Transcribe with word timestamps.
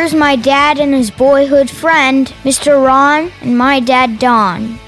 Here's 0.00 0.14
my 0.14 0.34
dad 0.34 0.78
and 0.78 0.94
his 0.94 1.10
boyhood 1.10 1.68
friend, 1.68 2.26
Mr. 2.42 2.82
Ron, 2.82 3.30
and 3.42 3.58
my 3.58 3.80
dad, 3.80 4.18
Don. 4.18 4.78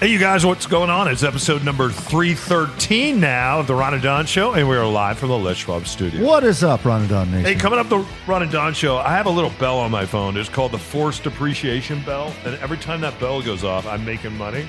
Hey, 0.00 0.08
you 0.08 0.18
guys, 0.18 0.44
what's 0.44 0.66
going 0.66 0.90
on? 0.90 1.06
It's 1.06 1.22
episode 1.22 1.62
number 1.62 1.88
313 1.88 3.20
now 3.20 3.60
of 3.60 3.68
the 3.68 3.76
Ron 3.76 3.94
and 3.94 4.02
Don 4.02 4.26
Show, 4.26 4.54
and 4.54 4.68
we 4.68 4.76
are 4.76 4.84
live 4.84 5.20
from 5.20 5.28
the 5.28 5.38
Les 5.38 5.56
Schwab 5.56 5.86
studio. 5.86 6.26
What 6.26 6.42
is 6.42 6.64
up, 6.64 6.84
Ron 6.84 7.02
and 7.02 7.08
Don 7.08 7.30
Nation? 7.30 7.44
Hey, 7.44 7.54
coming 7.54 7.78
up 7.78 7.88
the 7.88 8.04
Ron 8.26 8.42
and 8.42 8.50
Don 8.50 8.74
Show, 8.74 8.96
I 8.96 9.10
have 9.10 9.26
a 9.26 9.30
little 9.30 9.52
bell 9.60 9.78
on 9.78 9.92
my 9.92 10.04
phone. 10.04 10.36
It's 10.36 10.48
called 10.48 10.72
the 10.72 10.78
Forced 10.78 11.26
Appreciation 11.26 12.02
Bell, 12.02 12.34
and 12.44 12.56
every 12.56 12.78
time 12.78 13.00
that 13.02 13.20
bell 13.20 13.40
goes 13.40 13.62
off, 13.62 13.86
I'm 13.86 14.04
making 14.04 14.36
money. 14.36 14.68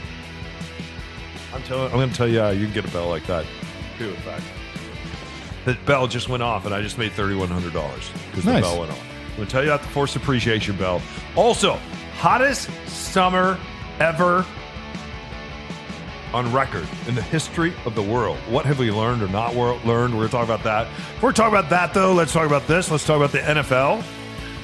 I'm 1.56 1.64
telling, 1.64 1.86
I'm 1.86 1.98
going 1.98 2.12
to 2.12 2.16
tell 2.16 2.28
you, 2.28 2.44
uh, 2.44 2.52
you 2.52 2.66
can 2.66 2.74
get 2.76 2.86
a 2.86 2.92
bell 2.94 3.10
like 3.10 3.26
that 3.26 3.48
too. 3.98 4.10
In 4.10 4.16
fact, 4.18 4.44
the 5.66 5.74
bell 5.88 6.08
just 6.08 6.30
went 6.30 6.44
off, 6.44 6.68
and 6.68 6.76
I 6.76 6.84
just 6.84 7.00
made 7.00 7.14
thirty-one 7.14 7.48
hundred 7.48 7.74
dollars 7.74 8.12
because 8.30 8.46
the 8.46 8.62
bell 8.62 8.80
went 8.80 8.92
off. 8.92 9.11
I'm 9.32 9.38
going 9.38 9.48
to 9.48 9.52
tell 9.52 9.64
you 9.64 9.70
about 9.70 9.82
the 9.82 9.88
Forced 9.88 10.16
Appreciation 10.18 10.76
Bell. 10.76 11.02
Also, 11.36 11.80
hottest 12.18 12.70
summer 12.88 13.58
ever 14.00 14.46
on 16.34 16.52
record 16.54 16.88
in 17.08 17.16
the 17.16 17.22
history 17.22 17.74
of 17.86 17.96
the 17.96 18.02
world. 18.02 18.38
What 18.50 18.66
have 18.66 18.80
we 18.80 18.92
learned 18.92 19.22
or 19.22 19.28
not 19.30 19.56
learned? 19.56 19.86
We're 19.86 20.10
going 20.10 20.22
to 20.22 20.28
talk 20.30 20.46
about 20.46 20.64
that. 20.64 20.88
Before 21.16 21.30
we 21.30 21.34
talk 21.34 21.50
about 21.50 21.70
that, 21.70 21.94
though, 21.94 22.14
let's 22.14 22.34
talk 22.34 22.46
about 22.46 22.68
this. 22.68 22.92
Let's 22.92 23.06
talk 23.06 23.18
about 23.18 23.32
the 23.32 23.40
NFL. 23.40 24.04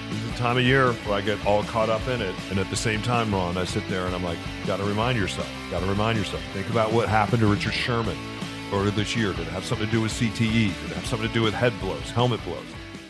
This 0.10 0.24
is 0.24 0.32
the 0.32 0.38
time 0.38 0.58
of 0.58 0.64
year 0.64 0.94
where 0.94 1.16
I 1.16 1.22
get 1.22 1.44
all 1.46 1.64
caught 1.64 1.90
up 1.90 2.06
in 2.08 2.22
it. 2.22 2.36
And 2.50 2.60
at 2.60 2.70
the 2.70 2.76
same 2.76 3.02
time, 3.02 3.34
Ron, 3.34 3.58
I 3.58 3.66
sit 3.66 3.88
there 3.90 4.06
and 4.06 4.16
I'm 4.16 4.24
like, 4.24 4.38
got 4.66 4.78
to 4.78 4.84
remind 4.84 5.18
yourself. 5.18 5.50
Got 5.72 5.82
to 5.82 5.86
remind 5.86 6.18
yourself. 6.18 6.42
Think 6.54 6.70
about 6.70 6.94
what 6.94 7.10
happened 7.10 7.40
to 7.40 7.48
Richard 7.48 7.74
Sherman 7.74 8.18
earlier 8.72 8.92
this 8.92 9.16
year. 9.16 9.34
Did 9.34 9.48
it 9.48 9.52
have 9.52 9.66
something 9.66 9.88
to 9.88 9.92
do 9.92 10.02
with 10.02 10.14
CTE? 10.14 10.52
Did 10.52 10.92
it 10.92 10.96
have 10.96 11.06
something 11.06 11.28
to 11.28 11.34
do 11.34 11.42
with 11.42 11.54
head 11.54 11.74
blows, 11.82 12.10
helmet 12.12 12.44
blows? 12.44 12.64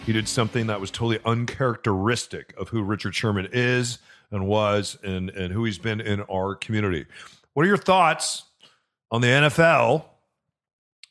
He 0.08 0.13
did 0.13 0.30
something 0.30 0.67
that 0.67 0.80
was 0.80 0.89
totally 0.89 1.19
uncharacteristic 1.25 2.53
of 2.58 2.69
who 2.69 2.81
Richard 2.81 3.13
Sherman 3.13 3.50
is 3.52 4.00
and 4.31 4.47
was 4.47 4.97
and, 5.03 5.30
and 5.31 5.52
who 5.52 5.66
he's 5.66 5.80
been 5.80 6.00
in 6.00 6.22
our 6.31 6.55
community. 6.55 7.05
What 7.53 7.66
are 7.66 7.67
your 7.67 7.75
thoughts 7.75 8.45
on 9.11 9.19
the 9.19 9.28
NFL? 9.28 10.05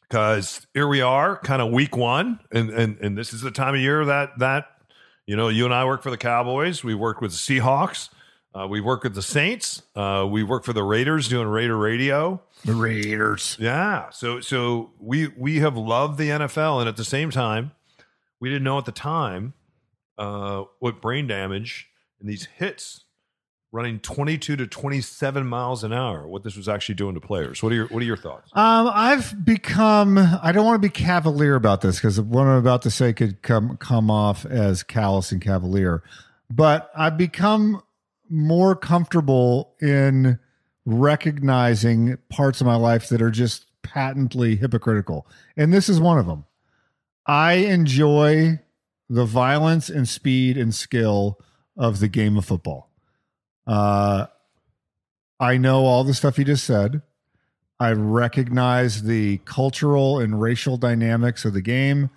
Because 0.08 0.66
here 0.72 0.88
we 0.88 1.02
are, 1.02 1.36
kind 1.40 1.60
of 1.60 1.72
week 1.72 1.94
one, 1.94 2.40
and, 2.50 2.70
and 2.70 2.96
and 3.02 3.18
this 3.18 3.34
is 3.34 3.42
the 3.42 3.50
time 3.50 3.74
of 3.74 3.80
year 3.80 4.06
that 4.06 4.38
that 4.38 4.68
you 5.26 5.36
know 5.36 5.48
you 5.48 5.66
and 5.66 5.74
I 5.74 5.84
work 5.84 6.02
for 6.02 6.10
the 6.10 6.16
Cowboys. 6.16 6.82
We 6.82 6.94
work 6.94 7.20
with 7.20 7.32
the 7.32 7.36
Seahawks. 7.36 8.08
Uh, 8.54 8.66
we 8.66 8.80
work 8.80 9.02
with 9.02 9.14
the 9.14 9.20
Saints. 9.20 9.82
Uh, 9.94 10.26
we 10.26 10.42
work 10.42 10.64
for 10.64 10.72
the 10.72 10.82
Raiders 10.82 11.28
doing 11.28 11.48
Raider 11.48 11.76
Radio. 11.76 12.40
the 12.64 12.72
Raiders. 12.72 13.58
Yeah. 13.60 14.08
So 14.08 14.40
so 14.40 14.92
we 14.98 15.28
we 15.36 15.58
have 15.58 15.76
loved 15.76 16.16
the 16.16 16.30
NFL, 16.30 16.80
and 16.80 16.88
at 16.88 16.96
the 16.96 17.04
same 17.04 17.30
time, 17.30 17.72
we 18.40 18.48
didn't 18.48 18.64
know 18.64 18.78
at 18.78 18.84
the 18.84 18.92
time 18.92 19.54
uh, 20.18 20.64
what 20.78 21.00
brain 21.00 21.26
damage 21.26 21.88
and 22.20 22.28
these 22.28 22.46
hits 22.56 23.04
running 23.76 24.00
22 24.00 24.56
to 24.56 24.66
27 24.66 25.46
miles 25.46 25.84
an 25.84 25.92
hour, 25.92 26.26
what 26.26 26.42
this 26.42 26.56
was 26.56 26.66
actually 26.66 26.94
doing 26.94 27.14
to 27.14 27.20
players. 27.20 27.62
What 27.62 27.72
are 27.72 27.74
your 27.74 27.86
what 27.88 28.02
are 28.02 28.06
your 28.06 28.16
thoughts? 28.16 28.50
Um, 28.54 28.90
I've 28.92 29.44
become. 29.44 30.16
I 30.18 30.50
don't 30.52 30.64
want 30.64 30.80
to 30.80 30.88
be 30.88 30.92
cavalier 30.92 31.54
about 31.54 31.82
this 31.82 31.96
because 31.96 32.18
what 32.18 32.46
I'm 32.46 32.56
about 32.56 32.82
to 32.82 32.90
say 32.90 33.12
could 33.12 33.42
come 33.42 33.76
come 33.76 34.10
off 34.10 34.46
as 34.46 34.82
callous 34.82 35.30
and 35.30 35.42
cavalier, 35.42 36.02
but 36.50 36.90
I've 36.96 37.18
become 37.18 37.82
more 38.30 38.74
comfortable 38.74 39.74
in 39.80 40.38
recognizing 40.86 42.16
parts 42.30 42.62
of 42.62 42.66
my 42.66 42.76
life 42.76 43.10
that 43.10 43.20
are 43.20 43.30
just 43.30 43.66
patently 43.82 44.56
hypocritical, 44.56 45.26
and 45.56 45.72
this 45.72 45.90
is 45.90 46.00
one 46.00 46.18
of 46.18 46.26
them. 46.26 46.45
I 47.26 47.54
enjoy 47.54 48.60
the 49.08 49.24
violence 49.24 49.88
and 49.88 50.08
speed 50.08 50.56
and 50.56 50.74
skill 50.74 51.38
of 51.76 52.00
the 52.00 52.08
game 52.08 52.36
of 52.36 52.44
football. 52.44 52.90
Uh, 53.66 54.26
I 55.38 55.56
know 55.56 55.84
all 55.84 56.04
the 56.04 56.14
stuff 56.14 56.38
you 56.38 56.44
just 56.44 56.64
said. 56.64 57.02
I 57.78 57.92
recognize 57.92 59.02
the 59.02 59.38
cultural 59.38 60.18
and 60.18 60.40
racial 60.40 60.76
dynamics 60.76 61.44
of 61.44 61.52
the 61.52 61.60
game. 61.60 62.10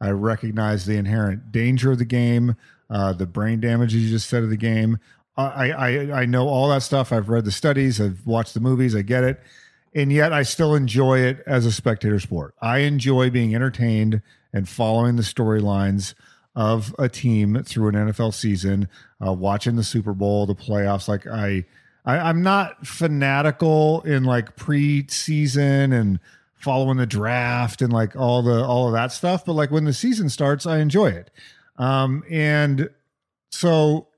I 0.00 0.10
recognize 0.10 0.84
the 0.84 0.96
inherent 0.96 1.50
danger 1.52 1.92
of 1.92 1.98
the 1.98 2.04
game, 2.04 2.56
uh, 2.90 3.14
the 3.14 3.26
brain 3.26 3.60
damage 3.60 3.94
you 3.94 4.08
just 4.10 4.28
said 4.28 4.42
of 4.42 4.50
the 4.50 4.58
game. 4.58 4.98
I, 5.38 5.70
I 5.70 6.20
I 6.22 6.26
know 6.26 6.48
all 6.48 6.68
that 6.70 6.82
stuff. 6.82 7.12
I've 7.12 7.28
read 7.28 7.44
the 7.44 7.52
studies. 7.52 8.00
I've 8.00 8.26
watched 8.26 8.54
the 8.54 8.60
movies. 8.60 8.94
I 8.94 9.02
get 9.02 9.22
it, 9.22 9.40
and 9.96 10.12
yet 10.12 10.30
I 10.30 10.42
still 10.42 10.74
enjoy 10.74 11.20
it 11.20 11.42
as 11.46 11.64
a 11.64 11.72
spectator 11.72 12.20
sport. 12.20 12.54
I 12.60 12.80
enjoy 12.80 13.30
being 13.30 13.54
entertained 13.54 14.20
and 14.52 14.68
following 14.68 15.16
the 15.16 15.22
storylines 15.22 16.12
of 16.54 16.94
a 16.98 17.08
team 17.08 17.62
through 17.64 17.88
an 17.88 17.94
NFL 17.94 18.34
season, 18.34 18.88
uh, 19.26 19.32
watching 19.32 19.76
the 19.76 19.82
Super 19.82 20.12
Bowl, 20.12 20.44
the 20.44 20.54
playoffs. 20.54 21.08
Like 21.08 21.26
I, 21.26 21.64
I, 22.04 22.18
I'm 22.18 22.42
not 22.42 22.86
fanatical 22.86 24.02
in 24.02 24.24
like 24.24 24.54
preseason 24.56 25.98
and 25.98 26.20
following 26.56 26.98
the 26.98 27.06
draft 27.06 27.80
and 27.80 27.90
like 27.90 28.14
all 28.14 28.42
the 28.42 28.62
all 28.62 28.88
of 28.88 28.92
that 28.92 29.12
stuff. 29.12 29.46
But 29.46 29.54
like 29.54 29.70
when 29.70 29.84
the 29.84 29.94
season 29.94 30.28
starts, 30.28 30.66
I 30.66 30.80
enjoy 30.80 31.06
it. 31.06 31.30
Um, 31.78 32.22
and 32.30 32.90
so 33.48 34.08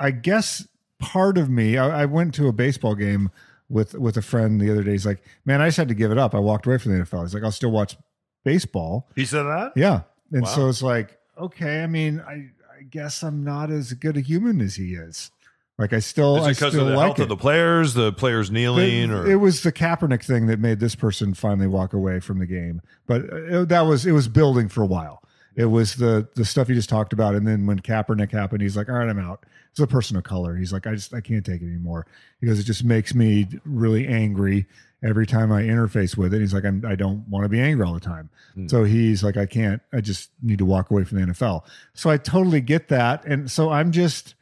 I 0.00 0.10
guess 0.10 0.66
part 0.98 1.38
of 1.38 1.48
me, 1.48 1.78
I, 1.78 2.02
I 2.02 2.04
went 2.06 2.34
to 2.34 2.48
a 2.48 2.52
baseball 2.52 2.96
game 2.96 3.30
with 3.68 3.94
with 3.94 4.16
a 4.16 4.22
friend 4.22 4.60
the 4.60 4.70
other 4.70 4.82
day. 4.82 4.92
He's 4.92 5.06
like, 5.06 5.22
"Man, 5.44 5.60
I 5.60 5.68
just 5.68 5.76
had 5.76 5.88
to 5.88 5.94
give 5.94 6.10
it 6.10 6.18
up. 6.18 6.34
I 6.34 6.38
walked 6.38 6.66
away 6.66 6.78
from 6.78 6.92
the 6.96 7.04
NFL." 7.04 7.22
He's 7.22 7.34
like, 7.34 7.42
"I'll 7.42 7.52
still 7.52 7.70
watch 7.70 7.96
baseball." 8.44 9.08
He 9.14 9.24
said 9.24 9.42
that? 9.44 9.72
Yeah. 9.76 10.02
And 10.32 10.42
Wow. 10.42 10.48
so 10.48 10.68
it's 10.68 10.82
like, 10.82 11.18
okay, 11.38 11.82
I 11.82 11.86
mean, 11.86 12.20
I, 12.20 12.50
I 12.78 12.82
guess 12.90 13.22
I'm 13.22 13.42
not 13.44 13.70
as 13.70 13.92
good 13.94 14.16
a 14.16 14.20
human 14.20 14.60
as 14.60 14.76
he 14.76 14.94
is. 14.94 15.30
Like 15.78 15.92
I 15.92 16.00
still, 16.00 16.36
Is 16.38 16.42
I 16.44 16.46
it 16.50 16.54
because 16.54 16.72
still 16.72 16.82
of 16.86 16.88
the 16.90 16.96
like 16.96 17.04
health 17.06 17.18
it. 17.20 17.22
of 17.22 17.28
the 17.28 17.36
players, 17.36 17.94
the 17.94 18.12
players 18.12 18.50
kneeling, 18.50 19.04
It- 19.04 19.10
or 19.10 19.30
it 19.30 19.36
was 19.36 19.62
the 19.62 19.70
Kaepernick 19.72 20.24
thing 20.24 20.46
that 20.48 20.58
made 20.58 20.80
this 20.80 20.94
person 20.96 21.34
finally 21.34 21.68
walk 21.68 21.92
away 21.92 22.18
from 22.20 22.40
the 22.40 22.46
game. 22.46 22.80
But 23.06 23.22
it, 23.26 23.68
that 23.68 23.82
was 23.82 24.04
it 24.04 24.12
was 24.12 24.26
building 24.28 24.68
for 24.68 24.82
a 24.82 24.86
while. 24.86 25.22
It 25.58 25.64
was 25.64 25.96
the 25.96 26.28
the 26.36 26.44
stuff 26.44 26.68
you 26.68 26.76
just 26.76 26.88
talked 26.88 27.12
about, 27.12 27.34
and 27.34 27.44
then 27.44 27.66
when 27.66 27.80
Kaepernick 27.80 28.30
happened, 28.30 28.62
he's 28.62 28.76
like, 28.76 28.88
"All 28.88 28.94
right, 28.94 29.08
I'm 29.08 29.18
out." 29.18 29.44
It's 29.72 29.80
a 29.80 29.88
person 29.88 30.16
of 30.16 30.22
color. 30.22 30.54
He's 30.54 30.72
like, 30.72 30.86
"I 30.86 30.94
just 30.94 31.12
I 31.12 31.20
can't 31.20 31.44
take 31.44 31.62
it 31.62 31.66
anymore." 31.66 32.06
Because 32.40 32.60
it 32.60 32.62
just 32.62 32.84
makes 32.84 33.12
me 33.12 33.48
really 33.64 34.06
angry 34.06 34.66
every 35.02 35.26
time 35.26 35.50
I 35.50 35.62
interface 35.62 36.16
with 36.16 36.32
it. 36.32 36.38
He's 36.38 36.54
like, 36.54 36.64
I'm, 36.64 36.84
"I 36.86 36.94
don't 36.94 37.28
want 37.28 37.44
to 37.44 37.48
be 37.48 37.60
angry 37.60 37.84
all 37.84 37.92
the 37.92 37.98
time." 37.98 38.30
Hmm. 38.54 38.68
So 38.68 38.84
he's 38.84 39.24
like, 39.24 39.36
"I 39.36 39.46
can't. 39.46 39.82
I 39.92 40.00
just 40.00 40.30
need 40.40 40.58
to 40.58 40.64
walk 40.64 40.92
away 40.92 41.02
from 41.02 41.18
the 41.18 41.26
NFL." 41.26 41.64
So 41.92 42.08
I 42.08 42.18
totally 42.18 42.60
get 42.60 42.86
that, 42.88 43.24
and 43.24 43.50
so 43.50 43.70
I'm 43.70 43.90
just 43.90 44.36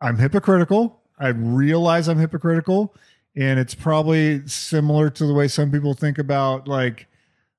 I'm 0.00 0.16
hypocritical. 0.16 1.02
I 1.18 1.28
realize 1.28 2.08
I'm 2.08 2.18
hypocritical. 2.18 2.94
And 3.36 3.60
it's 3.60 3.74
probably 3.74 4.46
similar 4.48 5.10
to 5.10 5.26
the 5.26 5.34
way 5.34 5.46
some 5.48 5.70
people 5.70 5.94
think 5.94 6.18
about, 6.18 6.66
like, 6.66 7.06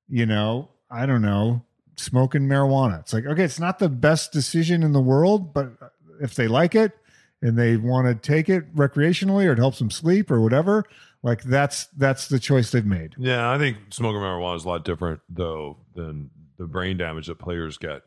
you 0.09 0.25
know, 0.25 0.69
I 0.89 1.05
don't 1.05 1.21
know, 1.21 1.63
smoking 2.01 2.47
marijuana. 2.47 2.99
It's 2.99 3.13
like, 3.13 3.25
okay, 3.25 3.43
it's 3.43 3.59
not 3.59 3.79
the 3.79 3.89
best 3.89 4.31
decision 4.31 4.83
in 4.83 4.91
the 4.91 5.01
world, 5.01 5.53
but 5.53 5.71
if 6.21 6.35
they 6.35 6.47
like 6.47 6.75
it 6.75 6.91
and 7.41 7.57
they 7.57 7.77
want 7.77 8.07
to 8.07 8.15
take 8.15 8.49
it 8.49 8.73
recreationally 8.75 9.47
or 9.47 9.53
it 9.53 9.57
helps 9.57 9.79
them 9.79 9.91
sleep 9.91 10.29
or 10.31 10.41
whatever, 10.41 10.85
like 11.23 11.43
that's 11.43 11.85
that's 11.97 12.27
the 12.27 12.39
choice 12.39 12.71
they've 12.71 12.85
made. 12.85 13.15
Yeah, 13.17 13.51
I 13.51 13.57
think 13.57 13.77
smoking 13.89 14.21
marijuana 14.21 14.55
is 14.57 14.65
a 14.65 14.69
lot 14.69 14.85
different 14.85 15.21
though 15.29 15.77
than 15.95 16.29
the 16.57 16.65
brain 16.65 16.97
damage 16.97 17.27
that 17.27 17.39
players 17.39 17.77
get 17.77 18.01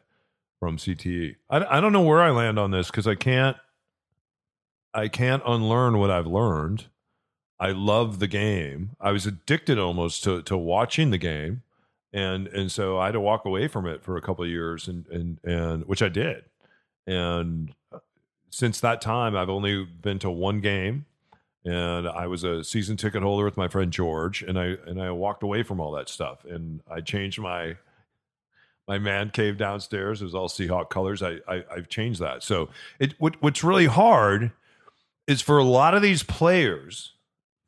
from 0.59 0.77
CTE. 0.77 1.37
I, 1.51 1.79
I 1.79 1.81
don't 1.81 1.93
know 1.93 2.03
where 2.03 2.23
I 2.23 2.31
land 2.31 2.59
on 2.59 2.71
this 2.71 2.89
because 2.89 3.07
I 3.07 3.15
can't 3.15 3.57
I 4.93 5.09
can't 5.09 5.43
unlearn 5.47 5.99
what 5.99 6.11
I've 6.11 6.27
learned. 6.27 6.87
I 7.61 7.71
love 7.71 8.19
the 8.19 8.27
game. 8.27 8.91
I 9.01 9.13
was 9.13 9.27
addicted 9.27 9.79
almost 9.79 10.25
to 10.25 10.43
to 10.43 10.57
watching 10.57 11.11
the 11.11 11.19
game, 11.19 11.63
and 12.15 12.47
and 12.49 12.73
so 12.73 12.99
I 12.99 13.07
had 13.07 13.13
to 13.13 13.21
walk 13.21 13.45
away 13.45 13.69
from 13.69 13.87
it 13.87 14.03
for 14.03 14.17
a 14.17 14.23
couple 14.23 14.43
of 14.45 14.51
years, 14.51 14.89
and 14.89 15.07
and 15.09 15.39
and 15.45 15.85
which 15.85 16.01
I 16.01 16.09
did, 16.09 16.45
and 17.07 17.75
uh, 17.93 17.99
since 18.49 18.81
that 18.81 19.03
time 19.03 19.37
I've 19.37 19.51
only 19.51 19.85
been 19.85 20.19
to 20.21 20.31
one 20.31 20.61
game 20.61 21.05
and 21.65 22.07
I 22.07 22.27
was 22.27 22.45
a 22.45 22.63
season 22.63 22.97
ticket 22.97 23.23
holder 23.23 23.45
with 23.45 23.57
my 23.57 23.69
friend 23.69 23.91
George, 23.93 24.43
and 24.43 24.59
I 24.59 24.77
and 24.87 25.01
I 25.01 25.11
walked 25.11 25.43
away 25.43 25.63
from 25.63 25.81
all 25.81 25.93
that 25.93 26.09
stuff, 26.09 26.45
and 26.45 26.81
I 26.91 27.01
changed 27.01 27.41
my 27.41 27.77
my 28.87 28.99
man 28.99 29.31
cave 29.31 29.57
downstairs. 29.57 30.21
It 30.21 30.27
was 30.27 30.35
all 30.35 30.49
Seahawk 30.49 30.91
colors. 30.91 31.23
I, 31.23 31.39
I 31.49 31.65
I've 31.71 31.89
changed 31.89 32.21
that. 32.21 32.43
So 32.43 32.69
it 32.99 33.15
what, 33.19 33.41
what's 33.41 33.65
really 33.65 33.87
hard 33.87 34.53
is 35.27 35.41
for 35.41 35.57
a 35.57 35.65
lot 35.65 35.95
of 35.95 36.03
these 36.03 36.23
players, 36.23 37.14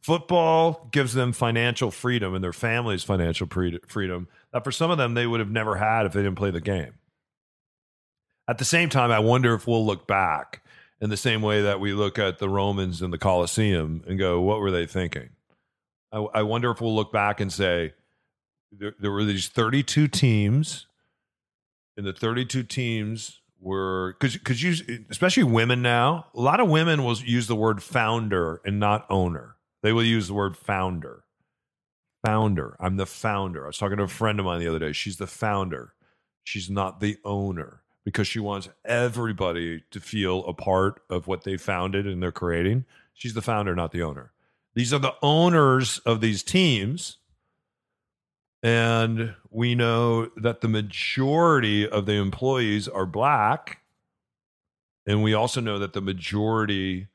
football 0.07 0.89
gives 0.93 1.15
them 1.15 1.33
financial 1.33 1.91
freedom 1.91 2.33
and 2.33 2.45
their 2.45 2.53
families 2.53 3.03
financial 3.03 3.45
pre- 3.45 3.81
freedom 3.89 4.29
that 4.53 4.63
for 4.63 4.71
some 4.71 4.89
of 4.89 4.99
them 4.99 5.15
they 5.15 5.27
would 5.27 5.41
have 5.41 5.51
never 5.51 5.75
had 5.75 6.07
if 6.07 6.13
they 6.13 6.23
didn't 6.23 6.37
play 6.37 6.53
the 6.53 6.61
game. 6.61 6.95
At 8.47 8.59
the 8.59 8.65
same 8.65 8.89
time, 8.89 9.11
I 9.11 9.19
wonder 9.19 9.53
if 9.53 9.67
we'll 9.67 9.85
look 9.85 10.07
back 10.07 10.63
in 11.01 11.11
the 11.11 11.17
same 11.17 11.43
way 11.43 11.61
that 11.63 11.81
we 11.81 11.93
look 11.93 12.21
at 12.21 12.39
the 12.39 12.49
Romans 12.49 13.03
and 13.03 13.13
the 13.13 13.19
Colosseum 13.19 14.05
and 14.07 14.17
go, 14.17 14.41
what 14.41 14.61
were 14.61 14.71
they 14.71 14.87
thinking? 14.87 15.31
I, 16.13 16.19
I 16.19 16.43
wonder 16.43 16.71
if 16.71 16.81
we'll 16.81 16.95
look 16.95 17.13
back 17.13 17.41
and 17.41 17.53
say, 17.53 17.93
there, 18.71 18.95
there 19.01 19.11
were 19.11 19.25
these 19.25 19.49
32 19.49 20.07
teams, 20.07 20.87
and 21.97 22.07
the 22.07 22.13
32 22.13 22.63
teams 22.63 23.41
were 23.59 24.15
because 24.21 24.37
because 24.37 24.63
you 24.63 25.05
especially 25.11 25.43
women 25.43 25.81
now 25.81 26.27
a 26.35 26.41
lot 26.41 26.61
of 26.61 26.69
women 26.69 27.03
will 27.03 27.17
use 27.17 27.47
the 27.47 27.57
word 27.57 27.83
founder 27.83 28.61
and 28.67 28.79
not 28.79 29.07
owner 29.09 29.56
they 29.83 29.93
will 29.93 30.05
use 30.05 30.29
the 30.29 30.35
word 30.35 30.57
founder. 30.57 31.25
Founder. 32.25 32.77
I'm 32.81 32.97
the 32.97 33.07
founder. 33.07 33.65
I 33.65 33.69
was 33.69 33.79
talking 33.79 33.99
to 33.99 34.05
a 34.05 34.09
friend 34.09 34.39
of 34.41 34.47
mine 34.47 34.61
the 34.61 34.69
other 34.69 34.79
day. 34.79 34.93
She's 34.93 35.17
the 35.17 35.27
founder. 35.27 35.95
She's 36.45 36.71
not 36.71 37.01
the 37.01 37.19
owner 37.25 37.83
because 38.05 38.29
she 38.29 38.41
wants 38.41 38.69
everybody 38.85 39.83
to 39.91 40.01
feel 40.01 40.45
a 40.47 40.55
part 40.55 41.03
of 41.11 41.27
what 41.27 41.45
they 41.45 41.57
founded 41.57 42.07
and 42.07 42.23
they're 42.23 42.33
creating. 42.33 42.85
She's 43.15 43.35
the 43.35 43.43
founder 43.43 43.75
not 43.75 43.93
the 43.93 44.03
owner. 44.03 44.33
These 44.75 44.93
are 44.93 44.99
the 44.99 45.15
owners 45.23 45.99
of 46.01 46.21
these 46.21 46.43
teams 46.43 47.19
and 48.63 49.35
we 49.51 49.77
know 49.77 50.31
that 50.37 50.61
the 50.61 50.69
majority 50.69 51.89
of 51.89 52.07
the 52.07 52.15
employees 52.15 52.89
are 52.89 53.07
black. 53.07 53.83
And 55.07 55.23
we 55.23 55.35
also 55.35 55.61
know 55.61 55.79
that 55.79 55.93
the 55.93 56.01
majority 56.01 57.07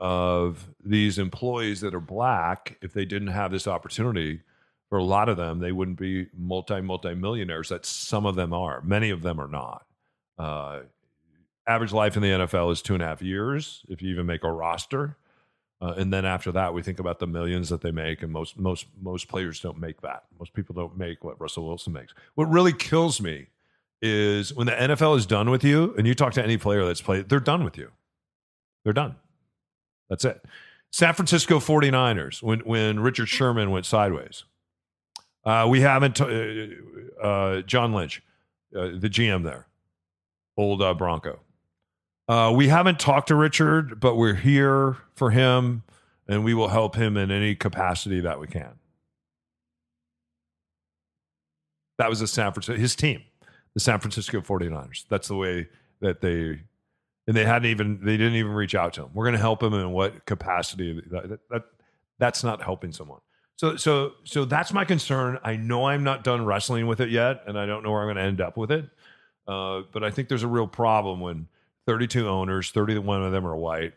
of 0.00 0.68
these 0.84 1.18
employees 1.18 1.80
that 1.80 1.94
are 1.94 2.00
black, 2.00 2.78
if 2.82 2.92
they 2.92 3.04
didn't 3.04 3.28
have 3.28 3.50
this 3.50 3.66
opportunity, 3.66 4.40
for 4.88 4.98
a 4.98 5.04
lot 5.04 5.28
of 5.28 5.36
them, 5.36 5.58
they 5.58 5.72
wouldn't 5.72 5.98
be 5.98 6.26
multi, 6.36 6.80
multi 6.80 7.14
millionaires. 7.14 7.68
That 7.70 7.86
some 7.86 8.26
of 8.26 8.34
them 8.34 8.52
are. 8.52 8.80
Many 8.82 9.10
of 9.10 9.22
them 9.22 9.40
are 9.40 9.48
not. 9.48 9.86
Uh, 10.38 10.80
average 11.66 11.92
life 11.92 12.16
in 12.16 12.22
the 12.22 12.28
NFL 12.28 12.72
is 12.72 12.82
two 12.82 12.94
and 12.94 13.02
a 13.02 13.06
half 13.06 13.22
years, 13.22 13.84
if 13.88 14.02
you 14.02 14.10
even 14.10 14.26
make 14.26 14.44
a 14.44 14.52
roster. 14.52 15.16
Uh, 15.80 15.94
and 15.96 16.12
then 16.12 16.24
after 16.24 16.52
that, 16.52 16.72
we 16.72 16.82
think 16.82 16.98
about 16.98 17.18
the 17.18 17.26
millions 17.26 17.68
that 17.68 17.80
they 17.80 17.90
make, 17.90 18.22
and 18.22 18.32
most 18.32 18.58
most 18.58 18.86
most 19.02 19.28
players 19.28 19.60
don't 19.60 19.78
make 19.78 20.00
that. 20.02 20.24
Most 20.38 20.54
people 20.54 20.74
don't 20.74 20.96
make 20.96 21.24
what 21.24 21.40
Russell 21.40 21.66
Wilson 21.66 21.92
makes. 21.92 22.14
What 22.36 22.46
really 22.46 22.72
kills 22.72 23.20
me 23.20 23.48
is 24.00 24.54
when 24.54 24.66
the 24.66 24.72
NFL 24.72 25.16
is 25.16 25.26
done 25.26 25.50
with 25.50 25.64
you, 25.64 25.94
and 25.98 26.06
you 26.06 26.14
talk 26.14 26.32
to 26.34 26.42
any 26.42 26.56
player 26.56 26.84
that's 26.84 27.02
played, 27.02 27.28
they're 27.28 27.40
done 27.40 27.64
with 27.64 27.76
you. 27.76 27.90
They're 28.84 28.92
done. 28.92 29.16
That's 30.08 30.24
it. 30.24 30.44
San 30.90 31.14
Francisco 31.14 31.58
49ers, 31.58 32.42
when 32.42 32.60
when 32.60 33.00
Richard 33.00 33.28
Sherman 33.28 33.70
went 33.70 33.86
sideways. 33.86 34.44
Uh, 35.44 35.66
we 35.68 35.80
haven't, 35.80 36.16
t- 36.16 36.72
uh, 37.22 37.22
uh, 37.22 37.60
John 37.62 37.92
Lynch, 37.92 38.22
uh, 38.74 38.92
the 38.98 39.10
GM 39.10 39.44
there, 39.44 39.66
old 40.56 40.80
uh, 40.80 40.94
Bronco. 40.94 41.40
We 42.54 42.68
haven't 42.68 42.98
talked 42.98 43.28
to 43.28 43.34
Richard, 43.34 44.00
but 44.00 44.16
we're 44.16 44.34
here 44.34 44.96
for 45.14 45.30
him 45.30 45.82
and 46.28 46.44
we 46.44 46.54
will 46.54 46.68
help 46.68 46.96
him 46.96 47.16
in 47.16 47.30
any 47.30 47.54
capacity 47.54 48.20
that 48.20 48.40
we 48.40 48.46
can. 48.46 48.78
That 51.98 52.08
was 52.08 52.20
the 52.20 52.26
San 52.26 52.52
Francisco, 52.52 52.80
his 52.80 52.96
team, 52.96 53.22
the 53.74 53.80
San 53.80 54.00
Francisco 54.00 54.40
49ers. 54.40 55.04
That's 55.08 55.28
the 55.28 55.36
way 55.36 55.68
that 56.00 56.20
they, 56.20 56.62
and 57.26 57.36
they 57.36 57.44
hadn't 57.44 57.70
even, 57.70 58.00
they 58.02 58.16
didn't 58.16 58.34
even 58.34 58.52
reach 58.52 58.74
out 58.74 58.94
to 58.94 59.02
him. 59.02 59.10
We're 59.14 59.24
going 59.24 59.34
to 59.34 59.40
help 59.40 59.62
him 59.62 59.74
in 59.74 59.90
what 59.92 60.26
capacity 60.26 61.00
that, 61.10 61.38
that, 61.50 61.62
that's 62.18 62.44
not 62.44 62.62
helping 62.62 62.92
someone. 62.92 63.20
So, 63.56 63.76
so, 63.76 64.12
so 64.24 64.44
that's 64.44 64.72
my 64.72 64.84
concern. 64.84 65.38
I 65.42 65.56
know 65.56 65.86
I'm 65.86 66.04
not 66.04 66.24
done 66.24 66.44
wrestling 66.44 66.86
with 66.86 67.00
it 67.00 67.10
yet, 67.10 67.42
and 67.46 67.58
I 67.58 67.66
don't 67.66 67.82
know 67.82 67.92
where 67.92 68.00
I'm 68.00 68.06
going 68.06 68.16
to 68.16 68.22
end 68.22 68.40
up 68.40 68.56
with 68.56 68.72
it. 68.72 68.88
Uh, 69.46 69.82
but 69.92 70.02
I 70.02 70.10
think 70.10 70.28
there's 70.28 70.42
a 70.42 70.48
real 70.48 70.66
problem 70.66 71.20
when 71.20 71.46
32 71.86 72.28
owners, 72.28 72.70
31 72.70 73.22
of 73.22 73.32
them 73.32 73.46
are 73.46 73.56
white, 73.56 73.94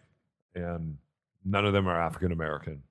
and 0.54 0.98
none 1.44 1.66
of 1.66 1.74
them 1.74 1.88
are 1.88 2.00
African 2.00 2.32
American. 2.32 2.84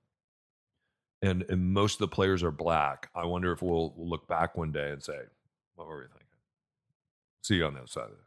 And, 1.21 1.45
and 1.49 1.73
most 1.73 1.95
of 1.95 1.99
the 1.99 2.07
players 2.09 2.43
are 2.43 2.51
black. 2.51 3.09
I 3.15 3.25
wonder 3.25 3.51
if 3.51 3.61
we'll, 3.61 3.93
we'll 3.95 4.09
look 4.09 4.27
back 4.27 4.55
one 4.55 4.71
day 4.71 4.91
and 4.91 5.01
say, 5.01 5.17
what 5.75 5.87
were 5.87 5.97
we 5.97 6.03
thinking? 6.03 6.27
See 7.41 7.55
you 7.55 7.65
on 7.65 7.73
the 7.73 7.79
other 7.79 7.87
side 7.87 8.03
of 8.03 8.11
this 8.11 8.26